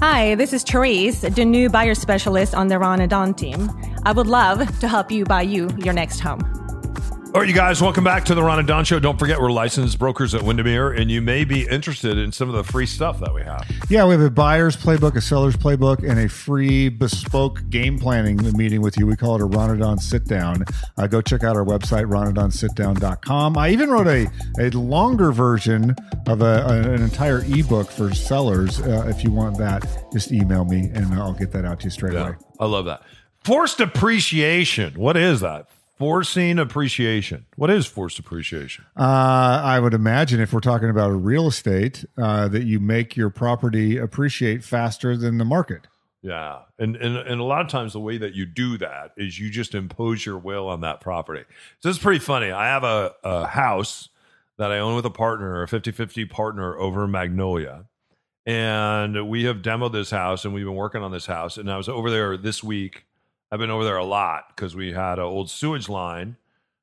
Hi, 0.00 0.36
this 0.36 0.52
is 0.52 0.62
Therese, 0.62 1.22
the 1.22 1.44
new 1.44 1.68
buyer 1.68 1.96
specialist 1.96 2.54
on 2.54 2.68
the 2.68 2.78
Ron 2.78 3.00
and 3.00 3.10
Don 3.10 3.34
team. 3.34 3.68
I 4.04 4.12
would 4.12 4.28
love 4.28 4.78
to 4.78 4.86
help 4.86 5.10
you 5.10 5.24
buy 5.24 5.42
you 5.42 5.68
your 5.76 5.92
next 5.92 6.20
home. 6.20 6.57
All 7.38 7.42
right, 7.42 7.48
you 7.48 7.54
guys, 7.54 7.80
welcome 7.80 8.02
back 8.02 8.24
to 8.24 8.34
the 8.34 8.42
Ron 8.42 8.58
and 8.58 8.66
Don 8.66 8.84
Show. 8.84 8.98
Don't 8.98 9.16
forget, 9.16 9.40
we're 9.40 9.52
licensed 9.52 9.96
brokers 9.96 10.34
at 10.34 10.42
Windermere, 10.42 10.90
and 10.90 11.08
you 11.08 11.22
may 11.22 11.44
be 11.44 11.68
interested 11.68 12.18
in 12.18 12.32
some 12.32 12.48
of 12.48 12.56
the 12.56 12.64
free 12.64 12.84
stuff 12.84 13.20
that 13.20 13.32
we 13.32 13.42
have. 13.42 13.64
Yeah, 13.88 14.06
we 14.06 14.14
have 14.14 14.20
a 14.22 14.28
buyer's 14.28 14.76
playbook, 14.76 15.14
a 15.14 15.20
seller's 15.20 15.54
playbook, 15.56 16.02
and 16.02 16.18
a 16.18 16.28
free 16.28 16.88
bespoke 16.88 17.62
game 17.70 17.96
planning 17.96 18.38
meeting 18.56 18.80
with 18.80 18.98
you. 18.98 19.06
We 19.06 19.14
call 19.14 19.36
it 19.36 19.40
a 19.40 19.44
Ron 19.44 19.70
and 19.70 19.78
Don 19.78 19.98
sit 19.98 20.24
down. 20.24 20.64
Uh, 20.96 21.06
go 21.06 21.20
check 21.20 21.44
out 21.44 21.54
our 21.54 21.64
website, 21.64 22.06
ronanddonsitdown.com. 22.06 23.56
I 23.56 23.70
even 23.70 23.88
wrote 23.88 24.08
a, 24.08 24.26
a 24.58 24.70
longer 24.70 25.30
version 25.30 25.94
of 26.26 26.42
a, 26.42 26.64
a- 26.66 26.92
an 26.92 27.02
entire 27.02 27.44
ebook 27.44 27.92
for 27.92 28.12
sellers. 28.12 28.80
Uh, 28.80 29.06
if 29.06 29.22
you 29.22 29.30
want 29.30 29.56
that, 29.58 29.86
just 30.12 30.32
email 30.32 30.64
me 30.64 30.90
and 30.92 31.14
I'll 31.14 31.34
get 31.34 31.52
that 31.52 31.64
out 31.64 31.78
to 31.78 31.84
you 31.84 31.90
straight 31.90 32.16
away. 32.16 32.32
I 32.58 32.66
love 32.66 32.86
that. 32.86 33.02
Forced 33.44 33.78
appreciation. 33.78 34.94
What 34.94 35.16
is 35.16 35.38
that? 35.38 35.68
Forcing 35.98 36.58
appreciation. 36.58 37.46
What 37.56 37.70
is 37.70 37.86
forced 37.86 38.18
appreciation? 38.18 38.84
Uh, 38.96 39.60
I 39.64 39.80
would 39.80 39.94
imagine 39.94 40.40
if 40.40 40.52
we're 40.52 40.60
talking 40.60 40.90
about 40.90 41.10
real 41.10 41.48
estate, 41.48 42.04
uh, 42.16 42.46
that 42.48 42.64
you 42.64 42.78
make 42.78 43.16
your 43.16 43.30
property 43.30 43.98
appreciate 43.98 44.62
faster 44.62 45.16
than 45.16 45.38
the 45.38 45.44
market. 45.44 45.88
Yeah, 46.22 46.60
and, 46.78 46.96
and 46.96 47.16
and 47.16 47.40
a 47.40 47.44
lot 47.44 47.60
of 47.60 47.68
times 47.68 47.92
the 47.92 48.00
way 48.00 48.18
that 48.18 48.34
you 48.34 48.44
do 48.44 48.76
that 48.78 49.12
is 49.16 49.38
you 49.38 49.50
just 49.50 49.74
impose 49.74 50.26
your 50.26 50.38
will 50.38 50.68
on 50.68 50.80
that 50.80 51.00
property. 51.00 51.44
So 51.80 51.88
it's 51.88 51.98
pretty 51.98 52.18
funny. 52.18 52.50
I 52.50 52.66
have 52.66 52.84
a, 52.84 53.12
a 53.22 53.46
house 53.46 54.08
that 54.56 54.72
I 54.72 54.78
own 54.78 54.96
with 54.96 55.06
a 55.06 55.10
partner, 55.10 55.62
a 55.62 55.66
50-50 55.66 56.28
partner 56.28 56.76
over 56.76 57.04
in 57.04 57.12
Magnolia. 57.12 57.86
And 58.44 59.28
we 59.28 59.44
have 59.44 59.58
demoed 59.58 59.92
this 59.92 60.10
house 60.10 60.44
and 60.44 60.52
we've 60.52 60.64
been 60.64 60.74
working 60.74 61.02
on 61.02 61.12
this 61.12 61.26
house. 61.26 61.56
And 61.56 61.70
I 61.70 61.76
was 61.76 61.88
over 61.88 62.10
there 62.10 62.36
this 62.36 62.62
week. 62.62 63.04
I've 63.50 63.58
been 63.58 63.70
over 63.70 63.84
there 63.84 63.96
a 63.96 64.04
lot 64.04 64.48
because 64.54 64.76
we 64.76 64.92
had 64.92 65.18
an 65.18 65.24
old 65.24 65.50
sewage 65.50 65.88
line, 65.88 66.36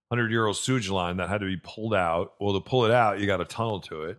100 0.08 0.32
year 0.32 0.46
old 0.46 0.58
sewage 0.58 0.90
line 0.90 1.18
that 1.18 1.30
had 1.30 1.42
to 1.42 1.48
be 1.48 1.58
pulled 1.58 1.94
out. 1.94 2.34
Well, 2.40 2.54
to 2.54 2.60
pull 2.60 2.86
it 2.86 2.92
out, 2.92 3.20
you 3.20 3.28
got 3.28 3.38
to 3.38 3.46
tunnel 3.46 3.80
to 3.82 4.04
it. 4.04 4.18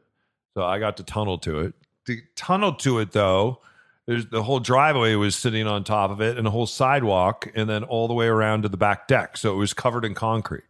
So 0.55 0.63
I 0.65 0.79
got 0.79 0.97
to 0.99 1.03
tunnel 1.03 1.39
to 1.39 1.61
it. 1.61 1.75
To 2.07 2.21
tunnel 2.37 2.73
to 2.75 3.01
it, 3.01 3.13
though, 3.13 3.61
there's 4.07 4.27
the 4.27 4.43
whole 4.43 4.61
driveway 4.61 5.17
was 5.17 5.35
sitting 5.35 5.67
on 5.67 5.83
top 5.83 6.11
of 6.11 6.21
it 6.21 6.39
and 6.39 6.47
a 6.47 6.51
whole 6.51 6.67
sidewalk 6.67 7.51
and 7.55 7.69
then 7.69 7.83
all 7.83 8.07
the 8.07 8.15
way 8.15 8.27
around 8.27 8.63
to 8.63 8.69
the 8.69 8.77
back 8.77 9.09
deck. 9.09 9.37
So 9.37 9.53
it 9.53 9.57
was 9.57 9.75
covered 9.75 10.05
in 10.05 10.15
concrete. 10.15 10.65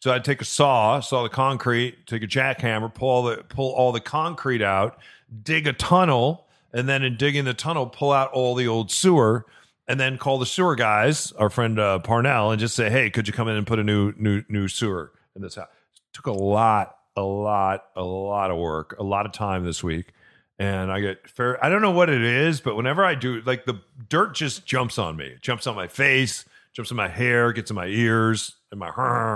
So 0.00 0.12
I'd 0.12 0.24
take 0.24 0.40
a 0.40 0.46
saw, 0.46 0.98
saw 1.00 1.22
the 1.22 1.28
concrete, 1.28 2.06
take 2.06 2.22
a 2.22 2.26
jackhammer, 2.26 2.92
pull 2.92 3.08
all 3.08 3.22
the 3.22 3.36
pull 3.48 3.72
all 3.72 3.92
the 3.92 4.00
concrete 4.00 4.62
out, 4.62 4.98
dig 5.42 5.66
a 5.66 5.72
tunnel, 5.72 6.46
and 6.72 6.88
then 6.88 7.02
in 7.02 7.16
digging 7.16 7.44
the 7.44 7.54
tunnel, 7.54 7.86
pull 7.86 8.10
out 8.10 8.32
all 8.32 8.54
the 8.54 8.66
old 8.66 8.90
sewer, 8.90 9.46
and 9.90 9.98
then 9.98 10.18
call 10.18 10.38
the 10.38 10.46
sewer 10.46 10.76
guys, 10.76 11.32
our 11.32 11.50
friend 11.50 11.76
uh, 11.80 11.98
Parnell, 11.98 12.52
and 12.52 12.60
just 12.60 12.76
say, 12.76 12.88
"Hey, 12.88 13.10
could 13.10 13.26
you 13.26 13.32
come 13.32 13.48
in 13.48 13.56
and 13.56 13.66
put 13.66 13.80
a 13.80 13.82
new 13.82 14.12
new 14.16 14.44
new 14.48 14.68
sewer 14.68 15.12
in 15.34 15.42
this 15.42 15.56
house?" 15.56 15.66
took 16.12 16.26
a 16.26 16.32
lot, 16.32 16.96
a 17.16 17.22
lot, 17.22 17.86
a 17.96 18.02
lot 18.02 18.52
of 18.52 18.56
work, 18.56 18.94
a 18.98 19.02
lot 19.02 19.26
of 19.26 19.32
time 19.32 19.64
this 19.64 19.82
week. 19.82 20.12
And 20.60 20.92
I 20.92 21.00
get 21.00 21.28
fair. 21.28 21.62
I 21.64 21.68
don't 21.68 21.82
know 21.82 21.90
what 21.90 22.08
it 22.08 22.22
is, 22.22 22.60
but 22.60 22.76
whenever 22.76 23.04
I 23.04 23.16
do, 23.16 23.40
like 23.42 23.64
the 23.64 23.80
dirt 24.08 24.34
just 24.34 24.64
jumps 24.64 24.96
on 24.96 25.16
me. 25.16 25.26
It 25.26 25.42
jumps 25.42 25.66
on 25.66 25.74
my 25.74 25.88
face, 25.88 26.44
jumps 26.72 26.92
in 26.92 26.96
my 26.96 27.08
hair, 27.08 27.52
gets 27.52 27.70
in 27.70 27.74
my 27.74 27.86
ears, 27.86 28.54
and 28.70 28.78
my 28.78 28.90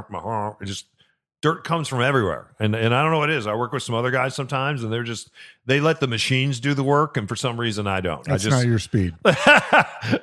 my. 0.08 0.52
It 0.60 0.66
just 0.66 0.86
dirt 1.44 1.62
comes 1.62 1.88
from 1.88 2.00
everywhere. 2.00 2.46
And 2.59 2.74
and 2.74 2.94
I 2.94 3.02
don't 3.02 3.11
know 3.11 3.18
what 3.18 3.28
it 3.28 3.37
is. 3.37 3.46
I 3.46 3.54
work 3.54 3.70
with 3.70 3.83
some 3.83 3.94
other 3.94 4.11
guys 4.11 4.35
sometimes, 4.35 4.83
and 4.83 4.90
they're 4.90 5.02
just 5.02 5.30
they 5.66 5.78
let 5.78 6.00
the 6.00 6.07
machines 6.07 6.59
do 6.59 6.72
the 6.72 6.83
work, 6.83 7.18
and 7.18 7.28
for 7.28 7.37
some 7.37 7.61
reason 7.61 7.87
I 7.87 8.00
don't. 8.00 8.24
That's 8.24 8.46
I 8.46 8.48
just 8.48 8.57
not 8.62 8.66
your 8.66 8.78
speed. 8.78 9.14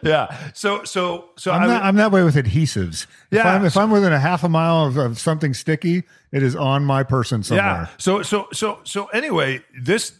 yeah. 0.01 0.35
So 0.55 0.83
so 0.83 1.29
so 1.37 1.51
I'm, 1.51 1.61
I 1.61 1.67
not, 1.67 1.83
I'm 1.83 1.95
that 1.97 2.11
way 2.11 2.23
with 2.23 2.33
adhesives. 2.33 3.03
If 3.29 3.37
Yeah. 3.37 3.53
I'm, 3.53 3.63
if 3.63 3.77
I'm 3.77 3.91
within 3.91 4.13
a 4.13 4.19
half 4.19 4.43
a 4.43 4.49
mile 4.49 4.87
of, 4.87 4.97
of 4.97 5.19
something 5.19 5.53
sticky, 5.53 6.01
it 6.31 6.41
is 6.41 6.55
on 6.55 6.85
my 6.85 7.03
person 7.03 7.43
somewhere. 7.43 7.65
Yeah. 7.65 7.87
So 7.99 8.23
so 8.23 8.47
so 8.51 8.79
so 8.83 9.05
anyway, 9.07 9.63
this 9.79 10.13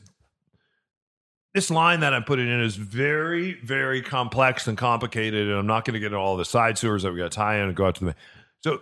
this 1.55 1.71
line 1.71 2.01
that 2.01 2.13
I'm 2.13 2.25
putting 2.25 2.47
in 2.47 2.61
is 2.61 2.75
very 2.75 3.53
very 3.63 4.03
complex 4.03 4.67
and 4.67 4.77
complicated, 4.77 5.47
and 5.47 5.57
I'm 5.57 5.65
not 5.67 5.83
going 5.83 5.95
to 5.95 5.99
get 5.99 6.07
into 6.07 6.19
all 6.19 6.37
the 6.37 6.45
side 6.45 6.77
sewers 6.77 7.01
that 7.01 7.11
we 7.11 7.17
got 7.17 7.31
to 7.31 7.35
tie 7.35 7.55
in 7.55 7.69
and 7.69 7.75
go 7.75 7.87
out 7.87 7.95
to 7.95 8.05
the. 8.05 8.15
So 8.63 8.81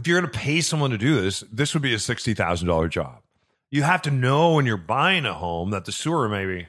if 0.00 0.06
you're 0.06 0.18
going 0.18 0.32
to 0.32 0.38
pay 0.38 0.62
someone 0.62 0.90
to 0.90 0.98
do 0.98 1.20
this, 1.20 1.44
this 1.52 1.74
would 1.74 1.82
be 1.82 1.92
a 1.92 1.98
sixty 1.98 2.32
thousand 2.32 2.68
dollar 2.68 2.88
job. 2.88 3.20
You 3.70 3.82
have 3.82 4.00
to 4.02 4.10
know 4.10 4.54
when 4.54 4.64
you're 4.64 4.78
buying 4.78 5.26
a 5.26 5.34
home 5.34 5.70
that 5.70 5.84
the 5.84 5.92
sewer 5.92 6.26
may 6.26 6.46
be 6.46 6.66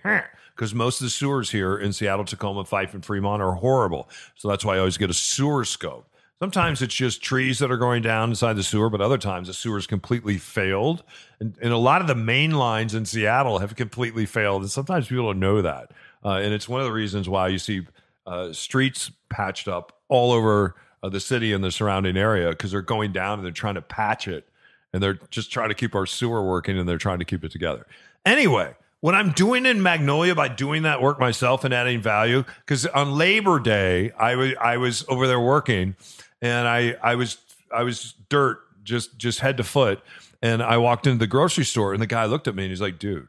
because 0.53 0.75
most 0.75 0.99
of 0.99 1.05
the 1.05 1.09
sewers 1.09 1.49
here 1.49 1.77
in 1.77 1.93
Seattle, 1.93 2.25
Tacoma, 2.25 2.65
Fife, 2.65 2.93
and 2.93 3.03
Fremont 3.03 3.41
are 3.41 3.53
horrible. 3.53 4.09
So 4.35 4.49
that's 4.49 4.65
why 4.65 4.75
I 4.75 4.79
always 4.79 4.97
get 4.97 5.09
a 5.09 5.13
sewer 5.13 5.63
scope. 5.63 6.07
Sometimes 6.39 6.81
it's 6.81 6.93
just 6.93 7.23
trees 7.23 7.59
that 7.59 7.71
are 7.71 7.77
going 7.77 8.01
down 8.01 8.29
inside 8.29 8.53
the 8.53 8.63
sewer, 8.63 8.89
but 8.89 8.99
other 8.99 9.17
times 9.17 9.47
the 9.47 9.53
sewer's 9.53 9.87
completely 9.87 10.37
failed. 10.37 11.03
And, 11.39 11.55
and 11.61 11.71
a 11.71 11.77
lot 11.77 12.01
of 12.01 12.07
the 12.07 12.15
main 12.15 12.51
lines 12.51 12.93
in 12.93 13.05
Seattle 13.05 13.59
have 13.59 13.75
completely 13.75 14.25
failed. 14.25 14.63
And 14.63 14.69
sometimes 14.69 15.07
people 15.07 15.27
don't 15.27 15.39
know 15.39 15.61
that. 15.61 15.91
Uh, 16.25 16.33
and 16.33 16.53
it's 16.53 16.67
one 16.67 16.81
of 16.81 16.85
the 16.85 16.91
reasons 16.91 17.29
why 17.29 17.47
you 17.47 17.59
see 17.59 17.87
uh, 18.27 18.51
streets 18.51 19.09
patched 19.29 19.67
up 19.67 20.01
all 20.09 20.31
over 20.31 20.75
the 21.09 21.19
city 21.19 21.53
and 21.53 21.63
the 21.63 21.71
surrounding 21.71 22.17
area 22.17 22.49
because 22.49 22.71
they're 22.71 22.81
going 22.81 23.11
down 23.11 23.39
and 23.39 23.45
they're 23.45 23.51
trying 23.51 23.75
to 23.75 23.81
patch 23.81 24.27
it. 24.27 24.47
And 24.93 25.01
they're 25.01 25.19
just 25.29 25.51
trying 25.51 25.69
to 25.69 25.75
keep 25.75 25.95
our 25.95 26.05
sewer 26.05 26.43
working 26.43 26.77
and 26.77 26.87
they're 26.87 26.97
trying 26.97 27.19
to 27.19 27.25
keep 27.25 27.43
it 27.45 27.51
together. 27.51 27.87
Anyway, 28.25 28.75
what 28.99 29.15
I'm 29.15 29.31
doing 29.31 29.65
in 29.65 29.81
Magnolia 29.81 30.35
by 30.35 30.49
doing 30.49 30.83
that 30.83 31.01
work 31.01 31.19
myself 31.19 31.63
and 31.63 31.73
adding 31.73 32.01
value, 32.01 32.43
because 32.59 32.85
on 32.87 33.13
Labor 33.13 33.59
Day, 33.59 34.11
I 34.11 34.77
was 34.77 35.05
over 35.07 35.27
there 35.27 35.39
working 35.39 35.95
and 36.41 36.67
I, 36.67 36.97
I 37.01 37.15
was 37.15 37.37
I 37.73 37.83
was 37.83 38.15
dirt 38.29 38.59
just 38.83 39.17
just 39.17 39.39
head 39.39 39.57
to 39.57 39.63
foot. 39.63 40.01
And 40.43 40.61
I 40.61 40.77
walked 40.77 41.07
into 41.07 41.19
the 41.19 41.27
grocery 41.27 41.65
store 41.65 41.93
and 41.93 42.01
the 42.01 42.07
guy 42.07 42.25
looked 42.25 42.47
at 42.47 42.55
me 42.55 42.63
and 42.63 42.71
he's 42.71 42.81
like, 42.81 42.99
dude, 42.99 43.27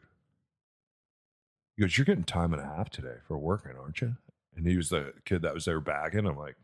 he 1.75 1.81
goes, 1.81 1.97
You're 1.97 2.05
getting 2.05 2.23
time 2.23 2.53
and 2.53 2.61
a 2.61 2.65
half 2.65 2.89
today 2.89 3.17
for 3.27 3.37
working, 3.37 3.73
aren't 3.79 4.01
you? 4.01 4.15
And 4.55 4.67
he 4.67 4.77
was 4.77 4.89
the 4.89 5.13
kid 5.25 5.41
that 5.41 5.53
was 5.53 5.65
there 5.65 5.79
bagging. 5.79 6.27
I'm 6.27 6.37
like, 6.37 6.55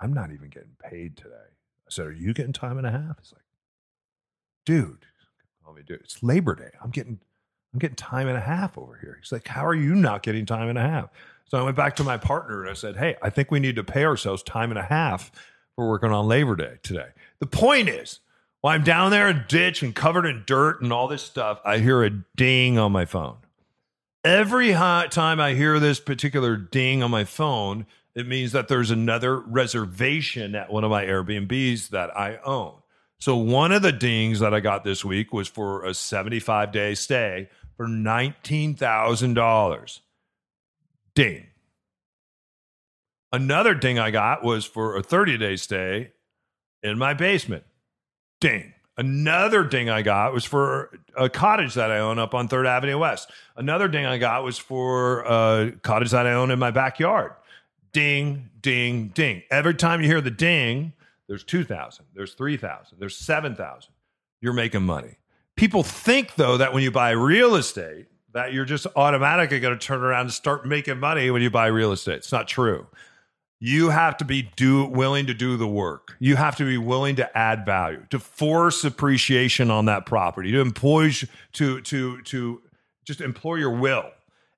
I'm 0.00 0.12
not 0.12 0.30
even 0.30 0.48
getting 0.48 0.76
paid 0.82 1.16
today. 1.16 1.34
I 1.86 1.90
said, 1.90 2.06
Are 2.06 2.12
you 2.12 2.34
getting 2.34 2.52
time 2.52 2.78
and 2.78 2.86
a 2.86 2.90
half? 2.90 3.18
He's 3.20 3.32
like, 3.32 3.42
dude, 4.64 5.06
call 5.64 5.74
me 5.74 5.82
dude. 5.86 6.00
It's 6.00 6.22
Labor 6.22 6.54
Day. 6.54 6.70
I'm 6.82 6.90
getting 6.90 7.18
I'm 7.72 7.78
getting 7.78 7.96
time 7.96 8.28
and 8.28 8.36
a 8.36 8.40
half 8.40 8.78
over 8.78 8.98
here. 9.00 9.18
He's 9.20 9.32
like, 9.32 9.48
How 9.48 9.64
are 9.64 9.74
you 9.74 9.94
not 9.94 10.22
getting 10.22 10.46
time 10.46 10.68
and 10.68 10.78
a 10.78 10.82
half? 10.82 11.10
So 11.46 11.58
I 11.58 11.62
went 11.62 11.76
back 11.76 11.96
to 11.96 12.04
my 12.04 12.16
partner 12.16 12.62
and 12.62 12.70
I 12.70 12.74
said, 12.74 12.96
Hey, 12.96 13.16
I 13.22 13.30
think 13.30 13.50
we 13.50 13.60
need 13.60 13.76
to 13.76 13.84
pay 13.84 14.04
ourselves 14.04 14.42
time 14.42 14.70
and 14.70 14.78
a 14.78 14.84
half 14.84 15.30
for 15.74 15.88
working 15.88 16.10
on 16.10 16.26
Labor 16.26 16.56
Day 16.56 16.78
today. 16.82 17.08
The 17.38 17.46
point 17.46 17.88
is, 17.88 18.20
while 18.60 18.74
I'm 18.74 18.82
down 18.82 19.10
there 19.10 19.28
in 19.28 19.36
a 19.36 19.46
ditch 19.46 19.82
and 19.82 19.94
covered 19.94 20.26
in 20.26 20.42
dirt 20.46 20.82
and 20.82 20.92
all 20.92 21.06
this 21.06 21.22
stuff, 21.22 21.60
I 21.64 21.78
hear 21.78 22.02
a 22.02 22.10
ding 22.10 22.78
on 22.78 22.92
my 22.92 23.04
phone. 23.04 23.36
Every 24.24 24.72
time 24.72 25.38
I 25.38 25.54
hear 25.54 25.78
this 25.78 26.00
particular 26.00 26.56
ding 26.56 27.02
on 27.02 27.12
my 27.12 27.22
phone, 27.24 27.86
it 28.16 28.26
means 28.26 28.50
that 28.52 28.68
there's 28.68 28.90
another 28.90 29.38
reservation 29.38 30.54
at 30.54 30.72
one 30.72 30.84
of 30.84 30.90
my 30.90 31.04
Airbnbs 31.04 31.90
that 31.90 32.16
I 32.16 32.38
own. 32.44 32.72
So 33.18 33.36
one 33.36 33.72
of 33.72 33.82
the 33.82 33.92
dings 33.92 34.40
that 34.40 34.54
I 34.54 34.60
got 34.60 34.84
this 34.84 35.04
week 35.04 35.34
was 35.34 35.48
for 35.48 35.84
a 35.84 35.92
75 35.92 36.72
day 36.72 36.94
stay 36.94 37.50
for 37.76 37.86
$19,000. 37.86 40.00
Ding. 41.14 41.46
Another 43.32 43.74
ding 43.74 43.98
I 43.98 44.10
got 44.10 44.42
was 44.42 44.64
for 44.64 44.96
a 44.96 45.02
30 45.02 45.36
day 45.36 45.56
stay 45.56 46.12
in 46.82 46.96
my 46.96 47.12
basement. 47.12 47.64
Ding. 48.40 48.72
Another 48.96 49.62
ding 49.62 49.90
I 49.90 50.00
got 50.00 50.32
was 50.32 50.46
for 50.46 50.98
a 51.14 51.28
cottage 51.28 51.74
that 51.74 51.90
I 51.90 51.98
own 51.98 52.18
up 52.18 52.32
on 52.32 52.48
3rd 52.48 52.66
Avenue 52.66 52.96
West. 52.98 53.30
Another 53.56 53.88
ding 53.88 54.06
I 54.06 54.16
got 54.16 54.42
was 54.42 54.56
for 54.56 55.20
a 55.20 55.72
cottage 55.82 56.12
that 56.12 56.26
I 56.26 56.32
own 56.32 56.50
in 56.50 56.58
my 56.58 56.70
backyard. 56.70 57.32
Ding, 57.96 58.50
ding, 58.60 59.08
ding. 59.08 59.42
Every 59.50 59.74
time 59.74 60.02
you 60.02 60.06
hear 60.06 60.20
the 60.20 60.30
ding, 60.30 60.92
there's 61.28 61.44
2,000, 61.44 62.04
there's 62.14 62.34
3,000, 62.34 62.98
there's 62.98 63.16
7,000. 63.16 63.92
You're 64.42 64.52
making 64.52 64.82
money. 64.82 65.16
People 65.56 65.82
think, 65.82 66.34
though, 66.34 66.58
that 66.58 66.74
when 66.74 66.82
you 66.82 66.90
buy 66.90 67.10
real 67.10 67.54
estate, 67.54 68.06
that 68.34 68.52
you're 68.52 68.66
just 68.66 68.86
automatically 68.96 69.60
going 69.60 69.76
to 69.76 69.84
turn 69.84 70.02
around 70.02 70.26
and 70.26 70.32
start 70.32 70.66
making 70.66 71.00
money 71.00 71.30
when 71.30 71.40
you 71.40 71.48
buy 71.48 71.68
real 71.68 71.90
estate. 71.90 72.16
It's 72.16 72.32
not 72.32 72.46
true 72.46 72.86
you 73.58 73.88
have 73.88 74.16
to 74.18 74.24
be 74.24 74.50
do 74.56 74.84
willing 74.84 75.26
to 75.26 75.34
do 75.34 75.56
the 75.56 75.66
work. 75.66 76.16
You 76.18 76.36
have 76.36 76.56
to 76.56 76.64
be 76.64 76.76
willing 76.76 77.16
to 77.16 77.38
add 77.38 77.64
value, 77.64 78.04
to 78.10 78.18
force 78.18 78.84
appreciation 78.84 79.70
on 79.70 79.86
that 79.86 80.04
property, 80.04 80.52
to 80.52 80.60
employ 80.60 81.10
to 81.54 81.80
to 81.80 82.22
to 82.22 82.62
just 83.04 83.20
employ 83.20 83.56
your 83.56 83.70
will. 83.70 84.10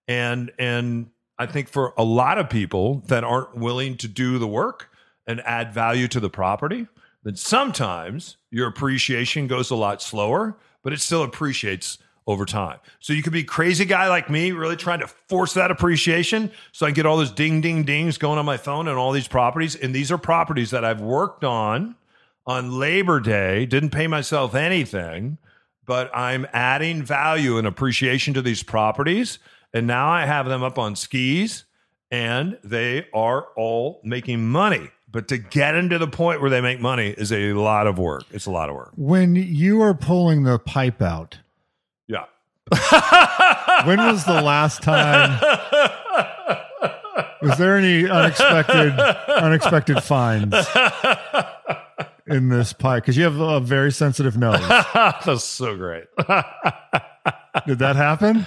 And 0.09 0.51
and 0.59 1.11
I 1.39 1.47
think 1.47 1.69
for 1.69 1.95
a 1.97 2.05
lot 2.05 2.39
of 2.39 2.51
people 2.51 3.03
that 3.07 3.25
aren't 3.25 3.57
willing 3.57 3.97
to 3.99 4.09
do 4.09 4.39
the 4.39 4.49
work 4.49 4.91
and 5.27 5.41
add 5.43 5.73
value 5.73 6.09
to 6.09 6.21
the 6.21 6.31
property, 6.31 6.87
then 7.23 7.37
sometimes 7.37 8.37
your 8.51 8.67
appreciation 8.67 9.47
goes 9.47 9.71
a 9.71 9.77
lot 9.77 10.03
slower, 10.03 10.57
but 10.83 10.93
it 10.93 11.01
still 11.01 11.23
appreciates 11.23 11.99
over 12.27 12.45
time. 12.45 12.79
So 13.01 13.15
you 13.15 13.23
could 13.23 13.33
be 13.33 13.43
crazy 13.43 13.87
guy 13.87 14.09
like 14.09 14.29
me, 14.29 14.53
really 14.53 14.77
trying 14.77 15.01
to 15.01 15.07
force 15.07 15.55
that 15.55 15.71
appreciation. 15.71 16.51
So 16.73 16.87
I 16.87 16.91
get 16.91 17.07
all 17.07 17.17
those 17.17 17.33
ding, 17.33 17.63
ding, 17.63 17.85
dings 17.85 18.19
going 18.19 18.39
on 18.39 18.45
my 18.45 18.59
phone 18.59 18.87
and 18.87 18.99
all 18.99 19.13
these 19.13 19.29
properties. 19.29 19.75
And 19.75 19.95
these 19.95 20.13
are 20.13 20.19
properties 20.19 20.71
that 20.71 20.85
I've 20.85 21.01
worked 21.01 21.43
on 21.43 21.97
on 22.47 22.79
Labor 22.79 23.21
Day, 23.21 23.67
didn't 23.67 23.91
pay 23.91 24.07
myself 24.07 24.55
anything, 24.55 25.39
but 25.87 26.11
I'm 26.15 26.47
adding 26.53 27.03
value 27.03 27.59
and 27.59 27.67
appreciation 27.67 28.35
to 28.35 28.43
these 28.43 28.63
properties. 28.63 29.39
And 29.73 29.87
now 29.87 30.09
I 30.09 30.25
have 30.25 30.47
them 30.47 30.63
up 30.63 30.79
on 30.79 30.97
skis 30.97 31.65
and 32.11 32.59
they 32.65 33.07
are 33.13 33.49
all 33.57 34.01
making 34.03 34.49
money. 34.49 34.89
But 35.11 35.29
to 35.29 35.39
get 35.39 35.73
them 35.73 35.89
to 35.89 35.99
the 35.99 36.07
point 36.07 36.41
where 36.41 36.51
they 36.51 36.61
make 36.61 36.81
money 36.81 37.09
is 37.09 37.33
a 37.33 37.55
lot 37.55 37.87
of 37.87 37.99
work. 37.99 38.25
It's 38.31 38.47
a 38.47 38.51
lot 38.51 38.69
of 38.69 38.77
work. 38.77 38.93
When 38.97 39.37
you 39.37 39.81
are 39.83 39.95
pulling 39.95 40.43
the 40.43 40.59
pipe 40.59 41.01
out, 41.01 41.39
yeah. 42.07 42.25
when 43.87 43.99
was 43.99 44.25
the 44.25 44.43
last 44.43 44.83
time? 44.83 45.41
Was 47.41 47.57
there 47.57 47.77
any 47.77 48.09
unexpected 48.09 48.99
unexpected 48.99 50.03
finds 50.03 50.57
in 52.27 52.49
this 52.49 52.73
pipe? 52.73 53.05
Because 53.05 53.17
you 53.17 53.23
have 53.23 53.39
a 53.39 53.61
very 53.61 53.93
sensitive 53.93 54.37
nose. 54.37 54.61
That's 54.95 55.45
so 55.45 55.77
great. 55.77 56.07
Did 57.67 57.79
that 57.79 57.95
happen? 57.95 58.45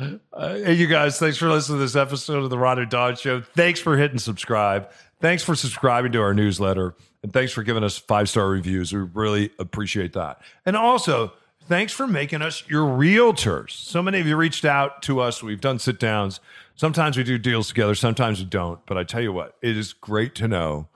Uh, 0.00 0.54
hey, 0.54 0.72
you 0.74 0.86
guys, 0.86 1.18
thanks 1.18 1.36
for 1.36 1.48
listening 1.48 1.78
to 1.78 1.84
this 1.84 1.96
episode 1.96 2.42
of 2.42 2.50
the 2.50 2.58
Ron 2.58 2.78
and 2.78 2.90
Don 2.90 3.16
Show. 3.16 3.42
Thanks 3.42 3.80
for 3.80 3.96
hitting 3.98 4.18
subscribe. 4.18 4.90
Thanks 5.20 5.42
for 5.42 5.54
subscribing 5.54 6.12
to 6.12 6.22
our 6.22 6.32
newsletter. 6.32 6.94
And 7.22 7.32
thanks 7.32 7.52
for 7.52 7.62
giving 7.62 7.84
us 7.84 7.98
five 7.98 8.28
star 8.28 8.48
reviews. 8.48 8.92
We 8.92 9.00
really 9.00 9.50
appreciate 9.58 10.14
that. 10.14 10.40
And 10.64 10.74
also, 10.74 11.32
thanks 11.64 11.92
for 11.92 12.06
making 12.06 12.40
us 12.40 12.64
your 12.66 12.86
realtors. 12.86 13.72
So 13.72 14.02
many 14.02 14.20
of 14.20 14.26
you 14.26 14.36
reached 14.36 14.64
out 14.64 15.02
to 15.02 15.20
us. 15.20 15.42
We've 15.42 15.60
done 15.60 15.78
sit 15.78 16.00
downs. 16.00 16.40
Sometimes 16.76 17.18
we 17.18 17.24
do 17.24 17.36
deals 17.36 17.68
together, 17.68 17.94
sometimes 17.94 18.38
we 18.38 18.46
don't. 18.46 18.84
But 18.86 18.96
I 18.96 19.04
tell 19.04 19.20
you 19.20 19.34
what, 19.34 19.56
it 19.60 19.76
is 19.76 19.92
great 19.92 20.34
to 20.36 20.48
know 20.48 20.88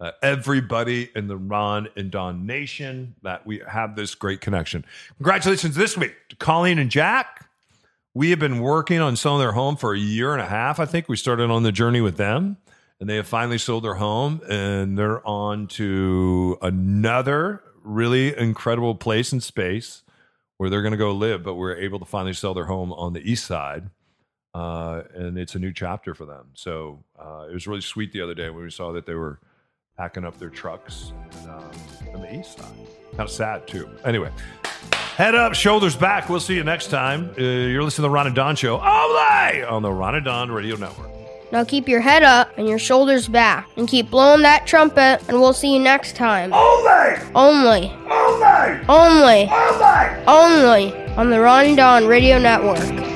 uh, 0.00 0.12
everybody 0.22 1.10
in 1.16 1.26
the 1.26 1.36
Ron 1.36 1.88
and 1.96 2.12
Don 2.12 2.46
Nation 2.46 3.16
that 3.22 3.44
we 3.44 3.60
have 3.68 3.96
this 3.96 4.14
great 4.14 4.40
connection. 4.40 4.84
Congratulations 5.16 5.74
this 5.74 5.96
week 5.96 6.14
to 6.28 6.36
Colleen 6.36 6.78
and 6.78 6.90
Jack. 6.90 7.48
We 8.14 8.28
have 8.28 8.38
been 8.38 8.60
working 8.60 9.00
on 9.00 9.16
selling 9.16 9.40
their 9.40 9.52
home 9.52 9.76
for 9.76 9.94
a 9.94 9.98
year 9.98 10.32
and 10.32 10.42
a 10.42 10.46
half. 10.46 10.78
I 10.78 10.84
think 10.84 11.08
we 11.08 11.16
started 11.16 11.50
on 11.50 11.62
the 11.62 11.72
journey 11.72 12.02
with 12.02 12.18
them, 12.18 12.58
and 13.00 13.08
they 13.08 13.16
have 13.16 13.26
finally 13.26 13.56
sold 13.56 13.84
their 13.84 13.94
home, 13.94 14.42
and 14.50 14.98
they're 14.98 15.26
on 15.26 15.66
to 15.68 16.58
another 16.60 17.62
really 17.82 18.36
incredible 18.36 18.94
place 18.94 19.32
and 19.32 19.42
space 19.42 20.02
where 20.58 20.68
they're 20.68 20.82
going 20.82 20.92
to 20.92 20.98
go 20.98 21.12
live. 21.12 21.42
But 21.42 21.54
we're 21.54 21.76
able 21.76 21.98
to 22.00 22.04
finally 22.04 22.34
sell 22.34 22.52
their 22.52 22.66
home 22.66 22.92
on 22.92 23.14
the 23.14 23.20
east 23.20 23.46
side, 23.46 23.88
uh, 24.52 25.04
and 25.14 25.38
it's 25.38 25.54
a 25.54 25.58
new 25.58 25.72
chapter 25.72 26.14
for 26.14 26.26
them. 26.26 26.48
So 26.52 27.02
uh, 27.18 27.46
it 27.48 27.54
was 27.54 27.66
really 27.66 27.80
sweet 27.80 28.12
the 28.12 28.20
other 28.20 28.34
day 28.34 28.50
when 28.50 28.62
we 28.62 28.70
saw 28.70 28.92
that 28.92 29.06
they 29.06 29.14
were 29.14 29.40
packing 29.96 30.26
up 30.26 30.38
their 30.38 30.50
trucks 30.50 31.14
um, 31.44 31.70
on 32.14 32.20
the 32.20 32.38
east 32.38 32.58
side. 32.58 32.66
Kind 33.12 33.20
of 33.20 33.30
sad 33.30 33.66
too. 33.66 33.88
Anyway, 34.04 34.30
head 35.16 35.34
up, 35.34 35.54
shoulders 35.54 35.96
back. 35.96 36.28
We'll 36.28 36.40
see 36.40 36.54
you 36.54 36.64
next 36.64 36.88
time. 36.88 37.30
Uh, 37.38 37.42
you're 37.42 37.82
listening 37.82 38.02
to 38.04 38.08
the 38.08 38.10
Ron 38.10 38.26
and 38.26 38.34
Don 38.36 38.56
Show 38.56 38.80
only 38.80 39.62
on 39.64 39.82
the 39.82 39.92
Ron 39.92 40.14
and 40.14 40.24
Don 40.24 40.50
Radio 40.50 40.76
Network. 40.76 41.08
Now 41.52 41.64
keep 41.64 41.86
your 41.86 42.00
head 42.00 42.22
up 42.22 42.50
and 42.56 42.66
your 42.66 42.78
shoulders 42.78 43.28
back 43.28 43.68
and 43.76 43.86
keep 43.86 44.10
blowing 44.10 44.40
that 44.42 44.66
trumpet 44.66 45.20
and 45.28 45.38
we'll 45.38 45.52
see 45.52 45.74
you 45.74 45.80
next 45.80 46.16
time. 46.16 46.50
Only! 46.52 47.18
Only. 47.34 47.92
Only! 48.08 48.80
Only. 48.88 49.48
Only! 49.48 50.24
Only 50.26 51.06
on 51.16 51.28
the 51.28 51.40
Ron 51.40 51.66
and 51.66 51.76
Don 51.76 52.06
Radio 52.06 52.38
Network. 52.38 53.11